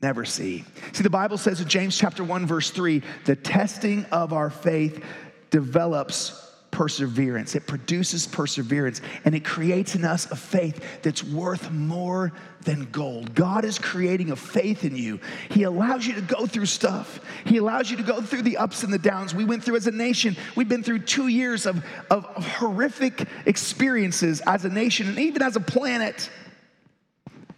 never 0.00 0.24
see. 0.24 0.64
See, 0.92 1.02
the 1.02 1.10
Bible 1.10 1.38
says 1.38 1.60
in 1.60 1.68
James 1.68 1.96
chapter 1.96 2.22
1, 2.22 2.46
verse 2.46 2.70
3, 2.70 3.02
the 3.24 3.36
testing 3.36 4.04
of 4.06 4.32
our 4.32 4.50
faith 4.50 5.04
develops 5.50 6.44
perseverance. 6.70 7.56
It 7.56 7.66
produces 7.66 8.26
perseverance 8.26 9.00
and 9.24 9.34
it 9.34 9.44
creates 9.44 9.96
in 9.96 10.04
us 10.04 10.30
a 10.30 10.36
faith 10.36 11.02
that's 11.02 11.24
worth 11.24 11.70
more 11.72 12.32
than 12.62 12.84
gold. 12.92 13.34
God 13.34 13.64
is 13.64 13.78
creating 13.78 14.30
a 14.30 14.36
faith 14.36 14.84
in 14.84 14.94
you. 14.94 15.18
He 15.50 15.64
allows 15.64 16.06
you 16.06 16.14
to 16.14 16.20
go 16.20 16.46
through 16.46 16.66
stuff, 16.66 17.20
He 17.44 17.56
allows 17.56 17.90
you 17.90 17.96
to 17.96 18.02
go 18.02 18.20
through 18.20 18.42
the 18.42 18.58
ups 18.58 18.84
and 18.84 18.92
the 18.92 18.98
downs. 18.98 19.34
We 19.34 19.44
went 19.44 19.64
through 19.64 19.76
as 19.76 19.86
a 19.86 19.92
nation, 19.92 20.36
we've 20.54 20.68
been 20.68 20.84
through 20.84 21.00
two 21.00 21.28
years 21.28 21.66
of, 21.66 21.84
of, 22.10 22.24
horrific 22.24 23.26
experiences 23.46 24.40
as 24.46 24.64
a 24.64 24.68
nation 24.68 25.08
and 25.08 25.18
even 25.18 25.42
as 25.42 25.56
a 25.56 25.60
planet. 25.60 26.30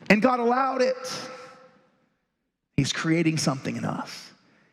And 0.09 0.23
God 0.23 0.41
allowed 0.41 0.83
it. 0.83 0.97
He's 2.77 2.93
creating 2.93 3.39
something 3.39 3.77
in 3.77 3.85
us. 3.85 4.31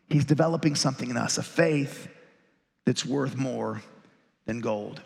He's 0.10 0.26
developing 0.26 0.76
something 0.76 1.10
in 1.10 1.18
us, 1.18 1.38
a 1.38 1.44
faith 1.44 2.08
that's 2.86 3.06
worth 3.06 3.36
more 3.36 3.82
than 4.46 4.62
gold. 4.62 5.02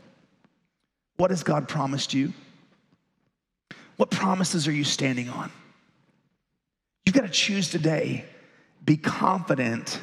What 1.17 1.31
has 1.31 1.43
God 1.43 1.67
promised 1.67 2.13
you? 2.13 2.33
What 3.97 4.11
promises 4.11 4.67
are 4.67 4.71
you 4.71 4.83
standing 4.83 5.29
on? 5.29 5.51
You've 7.05 7.15
got 7.15 7.21
to 7.21 7.29
choose 7.29 7.69
today. 7.69 8.25
Be 8.83 8.97
confident 8.97 9.99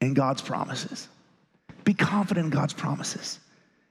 in 0.00 0.14
God's 0.14 0.42
promises. 0.42 1.08
Be 1.84 1.94
confident 1.94 2.46
in 2.46 2.50
God's 2.50 2.72
promises. 2.72 3.38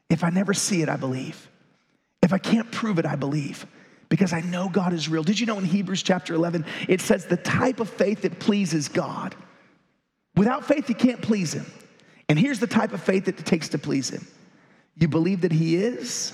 If 0.09 0.23
I 0.23 0.29
never 0.29 0.53
see 0.53 0.81
it, 0.81 0.89
I 0.89 0.95
believe. 0.95 1.49
If 2.21 2.33
I 2.33 2.37
can't 2.37 2.71
prove 2.71 2.99
it, 2.99 3.05
I 3.05 3.15
believe 3.15 3.65
because 4.13 4.31
I 4.31 4.41
know 4.41 4.69
God 4.69 4.93
is 4.93 5.09
real. 5.09 5.23
Did 5.23 5.39
you 5.39 5.47
know 5.47 5.57
in 5.57 5.65
Hebrews 5.65 6.03
chapter 6.03 6.35
11, 6.35 6.67
it 6.87 7.01
says 7.01 7.25
the 7.25 7.35
type 7.35 7.79
of 7.79 7.89
faith 7.89 8.21
that 8.21 8.37
pleases 8.37 8.87
God? 8.87 9.33
Without 10.35 10.67
faith, 10.67 10.87
you 10.87 10.93
can't 10.93 11.19
please 11.19 11.51
Him. 11.51 11.65
And 12.29 12.37
here's 12.37 12.59
the 12.59 12.67
type 12.67 12.93
of 12.93 13.01
faith 13.01 13.25
that 13.25 13.39
it 13.39 13.45
takes 13.47 13.69
to 13.69 13.79
please 13.79 14.11
Him 14.11 14.27
you 14.95 15.07
believe 15.07 15.41
that 15.41 15.51
He 15.51 15.77
is, 15.77 16.31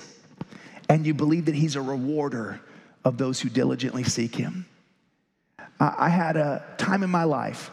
and 0.90 1.06
you 1.06 1.14
believe 1.14 1.46
that 1.46 1.54
He's 1.54 1.74
a 1.74 1.80
rewarder 1.80 2.60
of 3.02 3.16
those 3.16 3.40
who 3.40 3.48
diligently 3.48 4.04
seek 4.04 4.34
Him. 4.34 4.66
I 5.80 6.10
had 6.10 6.36
a 6.36 6.62
time 6.76 7.02
in 7.02 7.08
my 7.08 7.24
life 7.24 7.70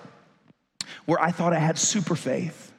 where 1.06 1.22
I 1.22 1.32
thought 1.32 1.52
I 1.52 1.60
had 1.60 1.78
super 1.78 2.16
faith. 2.16 2.72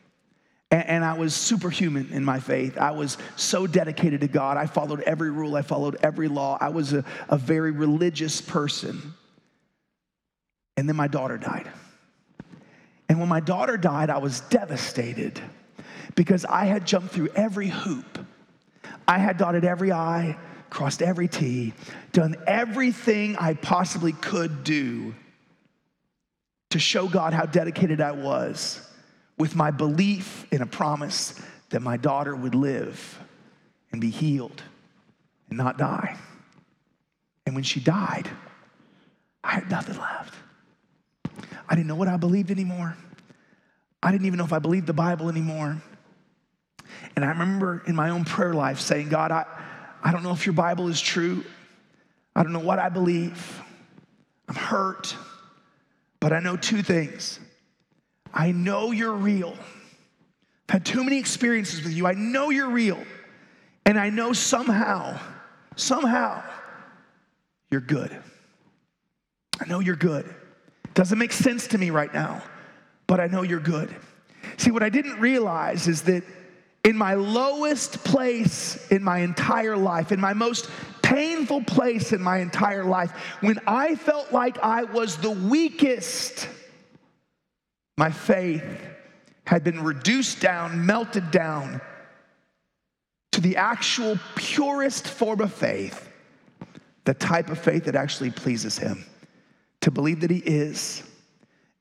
And, 0.70 1.02
I 1.02 1.14
was 1.14 1.34
superhuman 1.34 2.10
in 2.12 2.22
my 2.24 2.40
faith. 2.40 2.76
I 2.76 2.90
was 2.90 3.16
so 3.36 3.66
dedicated 3.66 4.20
to 4.20 4.28
God. 4.28 4.58
I 4.58 4.66
followed 4.66 5.00
every 5.02 5.30
rule, 5.30 5.56
I 5.56 5.62
followed 5.62 5.96
every 6.02 6.28
law. 6.28 6.58
I 6.60 6.68
was 6.68 6.92
a, 6.92 7.04
a 7.28 7.38
very 7.38 7.70
religious 7.70 8.42
person. 8.42 9.14
And 10.76 10.86
then 10.88 10.96
my 10.96 11.08
daughter 11.08 11.38
died. 11.38 11.70
And 13.08 13.18
when 13.18 13.28
my 13.28 13.40
daughter 13.40 13.78
died, 13.78 14.10
I 14.10 14.18
was 14.18 14.40
devastated 14.40 15.40
because 16.14 16.44
I 16.44 16.66
had 16.66 16.86
jumped 16.86 17.14
through 17.14 17.28
every 17.34 17.68
hoop. 17.68 18.18
I 19.06 19.18
had 19.18 19.38
dotted 19.38 19.64
every 19.64 19.90
I, 19.90 20.36
crossed 20.68 21.00
every 21.00 21.28
T, 21.28 21.72
done 22.12 22.36
everything 22.46 23.36
I 23.36 23.54
possibly 23.54 24.12
could 24.12 24.64
do 24.64 25.14
to 26.70 26.78
show 26.78 27.08
God 27.08 27.32
how 27.32 27.46
dedicated 27.46 28.02
I 28.02 28.12
was 28.12 28.87
with 29.38 29.54
my 29.54 29.70
belief 29.70 30.46
in 30.50 30.62
a 30.62 30.66
promise 30.66 31.40
that 31.70 31.80
my 31.80 31.96
daughter 31.96 32.34
would 32.34 32.54
live 32.54 33.18
and 33.92 34.00
be 34.00 34.10
healed 34.10 34.62
and 35.48 35.56
not 35.56 35.78
die. 35.78 36.16
And 37.46 37.54
when 37.54 37.64
she 37.64 37.80
died, 37.80 38.28
I 39.42 39.52
had 39.52 39.70
nothing 39.70 39.98
left. 39.98 40.34
I 41.68 41.74
didn't 41.74 41.86
know 41.86 41.94
what 41.94 42.08
I 42.08 42.16
believed 42.16 42.50
anymore. 42.50 42.96
I 44.02 44.10
didn't 44.10 44.26
even 44.26 44.38
know 44.38 44.44
if 44.44 44.52
I 44.52 44.58
believed 44.58 44.86
the 44.86 44.92
Bible 44.92 45.28
anymore. 45.28 45.80
And 47.16 47.24
I 47.24 47.28
remember 47.28 47.82
in 47.86 47.94
my 47.94 48.10
own 48.10 48.24
prayer 48.24 48.54
life 48.54 48.80
saying, 48.80 49.08
God, 49.08 49.30
I, 49.30 49.44
I 50.02 50.12
don't 50.12 50.22
know 50.22 50.32
if 50.32 50.46
your 50.46 50.52
Bible 50.52 50.88
is 50.88 51.00
true. 51.00 51.44
I 52.34 52.42
don't 52.42 52.52
know 52.52 52.60
what 52.60 52.78
I 52.78 52.88
believe. 52.88 53.62
I'm 54.48 54.54
hurt. 54.54 55.16
But 56.20 56.32
I 56.32 56.40
know 56.40 56.56
two 56.56 56.82
things 56.82 57.40
I 58.32 58.52
know 58.52 58.90
you're 58.90 59.14
real. 59.14 59.56
I've 60.68 60.72
had 60.74 60.86
too 60.86 61.02
many 61.02 61.18
experiences 61.18 61.82
with 61.82 61.92
you. 61.92 62.06
I 62.06 62.12
know 62.12 62.50
you're 62.50 62.70
real. 62.70 62.98
And 63.86 63.98
I 63.98 64.10
know 64.10 64.32
somehow, 64.32 65.18
somehow, 65.76 66.42
you're 67.70 67.80
good. 67.80 68.16
I 69.60 69.66
know 69.66 69.80
you're 69.80 69.96
good. 69.96 70.32
Doesn't 70.94 71.18
make 71.18 71.32
sense 71.32 71.68
to 71.68 71.78
me 71.78 71.90
right 71.90 72.12
now, 72.12 72.42
but 73.06 73.20
I 73.20 73.26
know 73.26 73.42
you're 73.42 73.60
good. 73.60 73.94
See, 74.56 74.70
what 74.70 74.82
I 74.82 74.88
didn't 74.88 75.20
realize 75.20 75.88
is 75.88 76.02
that 76.02 76.22
in 76.84 76.96
my 76.96 77.14
lowest 77.14 78.04
place 78.04 78.88
in 78.90 79.02
my 79.02 79.18
entire 79.18 79.76
life, 79.76 80.12
in 80.12 80.20
my 80.20 80.32
most 80.32 80.70
painful 81.02 81.62
place 81.62 82.12
in 82.12 82.20
my 82.20 82.38
entire 82.38 82.84
life, 82.84 83.10
when 83.40 83.58
I 83.66 83.94
felt 83.94 84.32
like 84.32 84.58
I 84.58 84.84
was 84.84 85.16
the 85.16 85.30
weakest, 85.30 86.48
my 87.98 88.12
faith 88.12 88.62
had 89.44 89.64
been 89.64 89.82
reduced 89.82 90.40
down, 90.40 90.86
melted 90.86 91.32
down 91.32 91.80
to 93.32 93.40
the 93.40 93.56
actual 93.56 94.16
purest 94.36 95.08
form 95.08 95.40
of 95.40 95.52
faith, 95.52 96.08
the 97.04 97.14
type 97.14 97.50
of 97.50 97.58
faith 97.58 97.86
that 97.86 97.96
actually 97.96 98.30
pleases 98.30 98.78
Him. 98.78 99.04
To 99.80 99.90
believe 99.90 100.20
that 100.20 100.30
He 100.30 100.38
is, 100.38 101.02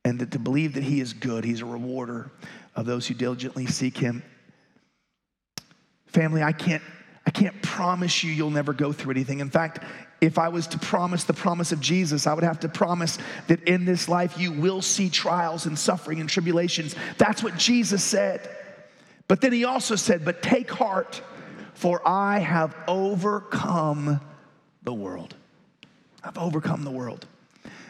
and 0.03 0.19
that 0.19 0.31
to 0.31 0.39
believe 0.39 0.73
that 0.73 0.83
He 0.83 1.01
is 1.01 1.13
good, 1.13 1.43
He's 1.43 1.61
a 1.61 1.65
rewarder 1.65 2.31
of 2.75 2.87
those 2.87 3.05
who 3.05 3.13
diligently 3.13 3.67
seek 3.67 3.95
Him. 3.95 4.23
Family, 6.07 6.41
I 6.41 6.51
can't 6.51 6.83
I 7.27 7.29
can't 7.29 7.61
promise 7.61 8.23
you 8.23 8.31
you'll 8.31 8.51
never 8.51 8.71
go 8.71 8.93
through 8.93 9.11
anything. 9.11 9.41
In 9.41 9.49
fact, 9.49 9.83
if 10.21 10.39
I 10.39 10.47
was 10.47 10.65
to 10.67 10.79
promise 10.79 11.25
the 11.25 11.33
promise 11.33 11.73
of 11.73 11.81
Jesus, 11.81 12.25
I 12.25 12.33
would 12.33 12.45
have 12.45 12.61
to 12.61 12.69
promise 12.69 13.17
that 13.47 13.63
in 13.63 13.83
this 13.83 14.07
life 14.07 14.39
you 14.39 14.53
will 14.53 14.81
see 14.81 15.09
trials 15.09 15.65
and 15.65 15.77
suffering 15.77 16.21
and 16.21 16.29
tribulations. 16.29 16.95
That's 17.17 17.43
what 17.43 17.57
Jesus 17.57 18.01
said. 18.01 18.49
But 19.27 19.41
then 19.41 19.51
he 19.51 19.65
also 19.65 19.97
said, 19.97 20.23
But 20.23 20.41
take 20.41 20.71
heart, 20.71 21.21
for 21.73 22.01
I 22.07 22.39
have 22.39 22.73
overcome 22.87 24.21
the 24.83 24.93
world. 24.93 25.35
I've 26.23 26.37
overcome 26.37 26.85
the 26.85 26.91
world. 26.91 27.25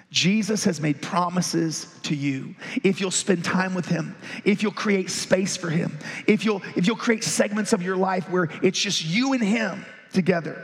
Jesus 0.09 0.63
has 0.63 0.79
made 0.79 1.01
promises 1.01 1.93
to 2.03 2.15
you. 2.15 2.55
If 2.83 3.01
you'll 3.01 3.11
spend 3.11 3.43
time 3.43 3.73
with 3.73 3.87
him, 3.87 4.15
if 4.45 4.63
you'll 4.63 4.71
create 4.71 5.09
space 5.09 5.57
for 5.57 5.69
him, 5.69 5.97
if 6.27 6.45
you'll 6.45 6.61
if 6.75 6.87
you'll 6.87 6.95
create 6.95 7.23
segments 7.23 7.73
of 7.73 7.81
your 7.81 7.97
life 7.97 8.29
where 8.29 8.49
it's 8.63 8.79
just 8.79 9.03
you 9.03 9.33
and 9.33 9.43
him 9.43 9.85
together. 10.13 10.63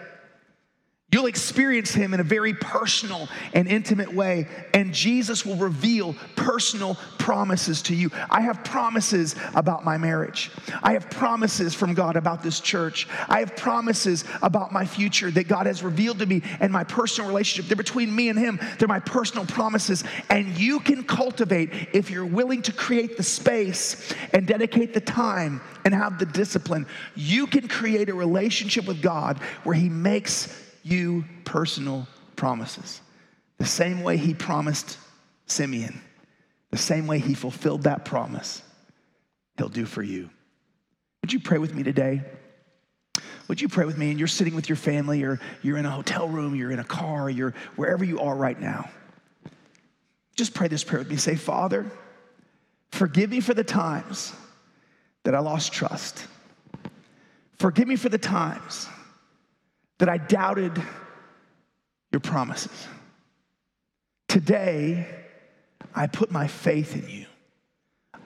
You'll 1.14 1.28
experience 1.28 1.94
him 1.94 2.16
in 2.16 2.20
a 2.20 2.24
very 2.24 2.56
personal 2.56 3.30
and 3.54 3.68
intimate 3.68 4.12
way, 4.12 4.48
and 4.74 4.92
Jesus 4.92 5.46
will 5.46 5.58
reveal 5.58 6.16
personal 6.36 6.98
promises 7.20 7.84
to 7.84 7.96
you. 7.96 8.10
I 8.32 8.42
have 8.42 8.64
promises 8.64 9.36
about 9.54 9.86
my 9.86 9.96
marriage. 9.96 10.50
I 10.82 10.94
have 10.94 11.12
promises 11.12 11.76
from 11.76 11.94
God 11.94 12.16
about 12.16 12.42
this 12.42 12.60
church. 12.60 13.08
I 13.30 13.42
have 13.42 13.56
promises 13.56 14.24
about 14.42 14.72
my 14.72 14.86
future 14.86 15.30
that 15.30 15.48
God 15.48 15.68
has 15.68 15.84
revealed 15.84 16.18
to 16.18 16.26
me 16.26 16.42
and 16.60 16.74
my 16.74 16.84
personal 16.84 17.30
relationship. 17.30 17.70
They're 17.70 17.76
between 17.76 18.16
me 18.16 18.30
and 18.30 18.40
him, 18.40 18.60
they're 18.80 18.88
my 18.88 19.00
personal 19.00 19.46
promises. 19.46 20.04
And 20.32 20.58
you 20.58 20.80
can 20.80 21.04
cultivate, 21.04 21.90
if 21.94 22.10
you're 22.10 22.26
willing 22.26 22.64
to 22.64 22.72
create 22.72 23.18
the 23.18 23.24
space 23.24 24.16
and 24.34 24.48
dedicate 24.48 24.96
the 24.96 25.02
time 25.02 25.62
and 25.86 25.94
have 25.94 26.18
the 26.18 26.26
discipline, 26.26 26.88
you 27.14 27.46
can 27.46 27.68
create 27.68 28.10
a 28.10 28.16
relationship 28.16 28.88
with 28.88 29.00
God 29.00 29.38
where 29.64 29.76
he 29.76 29.90
makes 29.90 30.60
you 30.84 31.26
personal 31.46 32.08
promises. 32.36 33.02
The 33.58 33.66
same 33.66 34.04
way 34.04 34.18
he 34.18 34.34
promised 34.34 34.98
Simeon, 35.48 36.02
the 36.72 36.78
same 36.78 37.08
way 37.08 37.20
he 37.20 37.34
fulfilled 37.34 37.84
that 37.84 38.06
promise, 38.06 38.62
he'll 39.58 39.70
do 39.70 39.86
for 39.86 40.04
you. 40.04 40.30
Would 41.22 41.32
you 41.32 41.40
pray 41.40 41.58
with 41.58 41.74
me 41.74 41.84
today? 41.84 42.22
Would 43.48 43.62
you 43.62 43.70
pray 43.70 43.86
with 43.86 43.98
me? 43.98 44.10
And 44.10 44.20
you're 44.20 44.28
sitting 44.28 44.56
with 44.56 44.70
your 44.70 44.76
family, 44.76 45.24
or 45.24 45.40
you're 45.62 45.78
in 45.78 45.86
a 45.86 45.92
hotel 45.92 46.28
room, 46.28 46.56
you're 46.56 46.72
in 46.72 46.80
a 46.80 46.84
car, 46.84 47.30
you're 47.30 47.54
wherever 47.76 48.04
you 48.04 48.20
are 48.20 48.36
right 48.36 48.60
now. 48.60 48.90
Just 50.36 50.54
pray 50.54 50.68
this 50.68 50.84
prayer 50.84 51.00
with 51.00 51.10
me. 51.10 51.18
Say, 51.18 51.36
Father, 51.36 51.90
forgive 52.92 53.30
me 53.30 53.40
for 53.40 53.54
the 53.54 53.64
times 53.64 54.34
that 55.24 55.36
I 55.36 55.40
lost 55.40 55.72
trust. 55.72 56.26
Forgive 57.60 57.88
me 57.88 57.96
for 57.96 58.10
the 58.10 58.18
times 58.18 58.88
that 60.00 60.10
I 60.10 60.18
doubted 60.18 60.82
your 62.12 62.20
promises. 62.20 62.88
Today, 64.28 65.08
I 65.94 66.08
put 66.08 66.32
my 66.32 66.48
faith 66.48 66.96
in 66.96 67.08
you. 67.10 67.26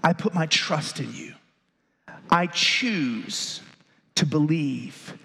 I 0.03 0.13
put 0.13 0.33
my 0.33 0.45
trust 0.45 0.99
in 0.99 1.13
you. 1.13 1.33
I 2.29 2.47
choose 2.47 3.61
to 4.15 4.25
believe 4.25 5.17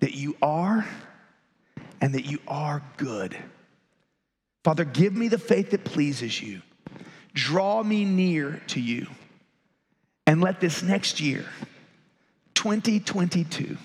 that 0.00 0.14
you 0.14 0.36
are 0.40 0.86
and 2.00 2.14
that 2.14 2.24
you 2.24 2.38
are 2.46 2.82
good. 2.96 3.36
Father, 4.64 4.84
give 4.84 5.14
me 5.14 5.28
the 5.28 5.38
faith 5.38 5.70
that 5.70 5.84
pleases 5.84 6.40
you. 6.40 6.62
Draw 7.34 7.82
me 7.82 8.04
near 8.04 8.60
to 8.68 8.80
you. 8.80 9.06
And 10.26 10.40
let 10.40 10.60
this 10.60 10.82
next 10.82 11.20
year, 11.20 11.44
2022, 12.54 13.78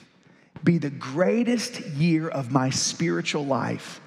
be 0.63 0.77
the 0.77 0.89
greatest 0.89 1.81
year 1.81 2.29
of 2.29 2.51
my 2.51 2.69
spiritual 2.69 3.45
life. 3.45 3.99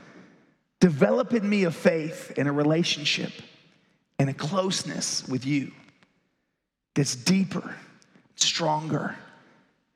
Develop 0.81 1.33
in 1.35 1.49
me 1.49 1.65
a 1.65 1.71
faith 1.71 2.33
and 2.37 2.49
a 2.49 2.53
relationship 2.53 3.33
and 4.19 4.31
a 4.31 4.35
closeness 4.35 5.27
with 5.29 5.45
you 5.45 5.73
that's 6.95 7.15
deeper, 7.15 7.75
stronger, 8.37 9.15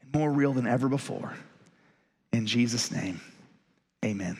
and 0.02 0.14
more 0.14 0.30
real 0.30 0.52
than 0.52 0.66
ever 0.66 0.88
before. 0.88 1.34
In 2.32 2.46
Jesus' 2.46 2.90
name, 2.90 3.20
amen. 4.04 4.38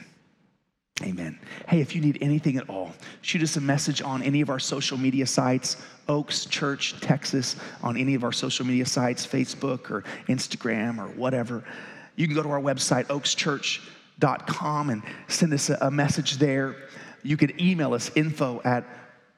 Amen. 1.03 1.39
Hey, 1.67 1.81
if 1.81 1.95
you 1.95 2.01
need 2.01 2.19
anything 2.21 2.57
at 2.57 2.69
all, 2.69 2.93
shoot 3.21 3.41
us 3.41 3.57
a 3.57 3.61
message 3.61 4.03
on 4.03 4.21
any 4.21 4.41
of 4.41 4.51
our 4.51 4.59
social 4.59 4.99
media 4.99 5.25
sites, 5.25 5.77
Oaks 6.07 6.45
Church 6.45 6.99
Texas, 7.01 7.55
on 7.81 7.97
any 7.97 8.13
of 8.13 8.23
our 8.23 8.31
social 8.31 8.67
media 8.67 8.85
sites, 8.85 9.25
Facebook 9.25 9.89
or 9.89 10.03
Instagram 10.27 10.99
or 10.99 11.07
whatever 11.17 11.63
you 12.15 12.27
can 12.27 12.35
go 12.35 12.43
to 12.43 12.49
our 12.49 12.61
website, 12.61 13.05
oakschurch.com, 13.05 14.89
and 14.89 15.03
send 15.27 15.53
us 15.53 15.69
a, 15.69 15.91
message 15.91 16.37
there. 16.37 16.75
You 17.23 17.37
can 17.37 17.59
email 17.61 17.93
us 17.93 18.11
info 18.15 18.61
at 18.63 18.85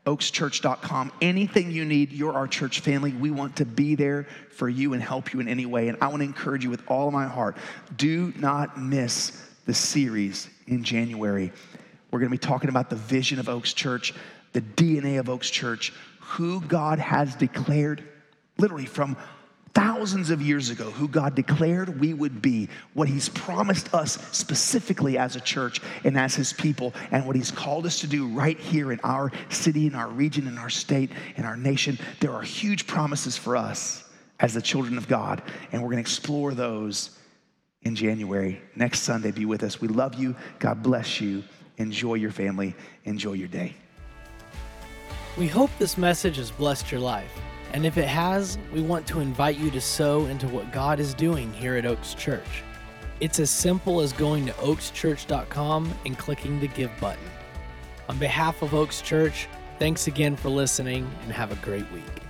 oakschurch.com. 0.05 1.11
Anything 1.21 1.71
you 1.71 1.85
need, 1.85 2.11
you're 2.11 2.33
our 2.33 2.47
church 2.47 2.81
family. 2.81 3.11
We 3.11 3.31
want 3.31 3.57
to 3.57 3.65
be 3.65 3.95
there 3.95 4.27
for 4.49 4.67
you 4.67 4.93
and 4.93 5.01
help 5.01 5.33
you 5.33 5.39
in 5.39 5.47
any 5.47 5.65
way. 5.65 5.87
And 5.87 5.97
I 6.01 6.07
want 6.07 6.19
to 6.19 6.25
encourage 6.25 6.63
you 6.63 6.69
with 6.69 6.83
all 6.87 7.11
my 7.11 7.27
heart 7.27 7.57
do 7.95 8.33
not 8.37 8.79
miss 8.79 9.41
the 9.65 9.73
series 9.73 10.49
in 10.67 10.83
January. 10.83 11.51
We're 12.11 12.19
going 12.19 12.29
to 12.29 12.37
be 12.37 12.47
talking 12.47 12.69
about 12.69 12.89
the 12.89 12.95
vision 12.95 13.39
of 13.39 13.49
Oaks 13.49 13.73
Church, 13.73 14.13
the 14.51 14.61
DNA 14.61 15.19
of 15.19 15.29
Oaks 15.29 15.49
Church, 15.49 15.93
who 16.19 16.61
God 16.61 16.99
has 16.99 17.35
declared, 17.35 18.03
literally 18.57 18.85
from 18.85 19.17
thousands 19.73 20.29
of 20.29 20.41
years 20.41 20.69
ago, 20.69 20.91
who 20.91 21.07
God 21.07 21.35
declared 21.35 21.99
we 21.99 22.13
would 22.13 22.41
be, 22.41 22.69
what 22.93 23.07
He's 23.07 23.29
promised 23.29 23.93
us 23.93 24.19
specifically 24.31 25.17
as 25.17 25.35
a 25.35 25.41
church 25.41 25.81
and 26.03 26.17
as 26.17 26.35
His 26.35 26.53
people, 26.53 26.93
and 27.11 27.25
what 27.25 27.35
He's 27.35 27.51
called 27.51 27.85
us 27.85 27.99
to 28.01 28.07
do 28.07 28.27
right 28.27 28.59
here 28.59 28.91
in 28.91 28.99
our 29.03 29.31
city, 29.49 29.87
in 29.87 29.95
our 29.95 30.09
region, 30.09 30.47
in 30.47 30.57
our 30.57 30.69
state, 30.69 31.11
in 31.35 31.45
our 31.45 31.57
nation. 31.57 31.97
There 32.19 32.33
are 32.33 32.41
huge 32.41 32.85
promises 32.85 33.37
for 33.37 33.57
us 33.57 34.03
as 34.39 34.53
the 34.53 34.61
children 34.61 34.97
of 34.97 35.07
God, 35.07 35.41
and 35.71 35.81
we're 35.81 35.89
going 35.89 36.03
to 36.03 36.09
explore 36.09 36.53
those 36.53 37.17
in 37.81 37.95
January. 37.95 38.61
Next 38.75 39.01
Sunday, 39.01 39.31
be 39.31 39.45
with 39.45 39.63
us. 39.63 39.81
We 39.81 39.87
love 39.87 40.15
you. 40.15 40.35
God 40.59 40.83
bless 40.83 41.19
you. 41.19 41.43
Enjoy 41.77 42.15
your 42.15 42.31
family. 42.31 42.75
Enjoy 43.05 43.33
your 43.33 43.47
day. 43.47 43.75
We 45.37 45.47
hope 45.47 45.71
this 45.79 45.97
message 45.97 46.37
has 46.37 46.51
blessed 46.51 46.91
your 46.91 47.01
life. 47.01 47.31
And 47.73 47.85
if 47.85 47.97
it 47.97 48.07
has, 48.07 48.57
we 48.71 48.81
want 48.81 49.07
to 49.07 49.19
invite 49.19 49.57
you 49.57 49.71
to 49.71 49.81
sow 49.81 50.25
into 50.27 50.47
what 50.47 50.71
God 50.71 50.99
is 50.99 51.13
doing 51.13 51.51
here 51.53 51.75
at 51.75 51.85
Oaks 51.85 52.13
Church. 52.13 52.63
It's 53.19 53.39
as 53.39 53.49
simple 53.49 53.99
as 54.01 54.13
going 54.13 54.45
to 54.45 54.53
oakschurch.com 54.53 55.93
and 56.05 56.17
clicking 56.17 56.59
the 56.59 56.67
Give 56.67 56.91
button. 56.99 57.23
On 58.09 58.17
behalf 58.17 58.61
of 58.61 58.73
Oaks 58.73 59.01
Church, 59.01 59.47
thanks 59.79 60.07
again 60.07 60.35
for 60.35 60.49
listening 60.49 61.09
and 61.23 61.31
have 61.31 61.51
a 61.51 61.65
great 61.65 61.89
week. 61.91 62.22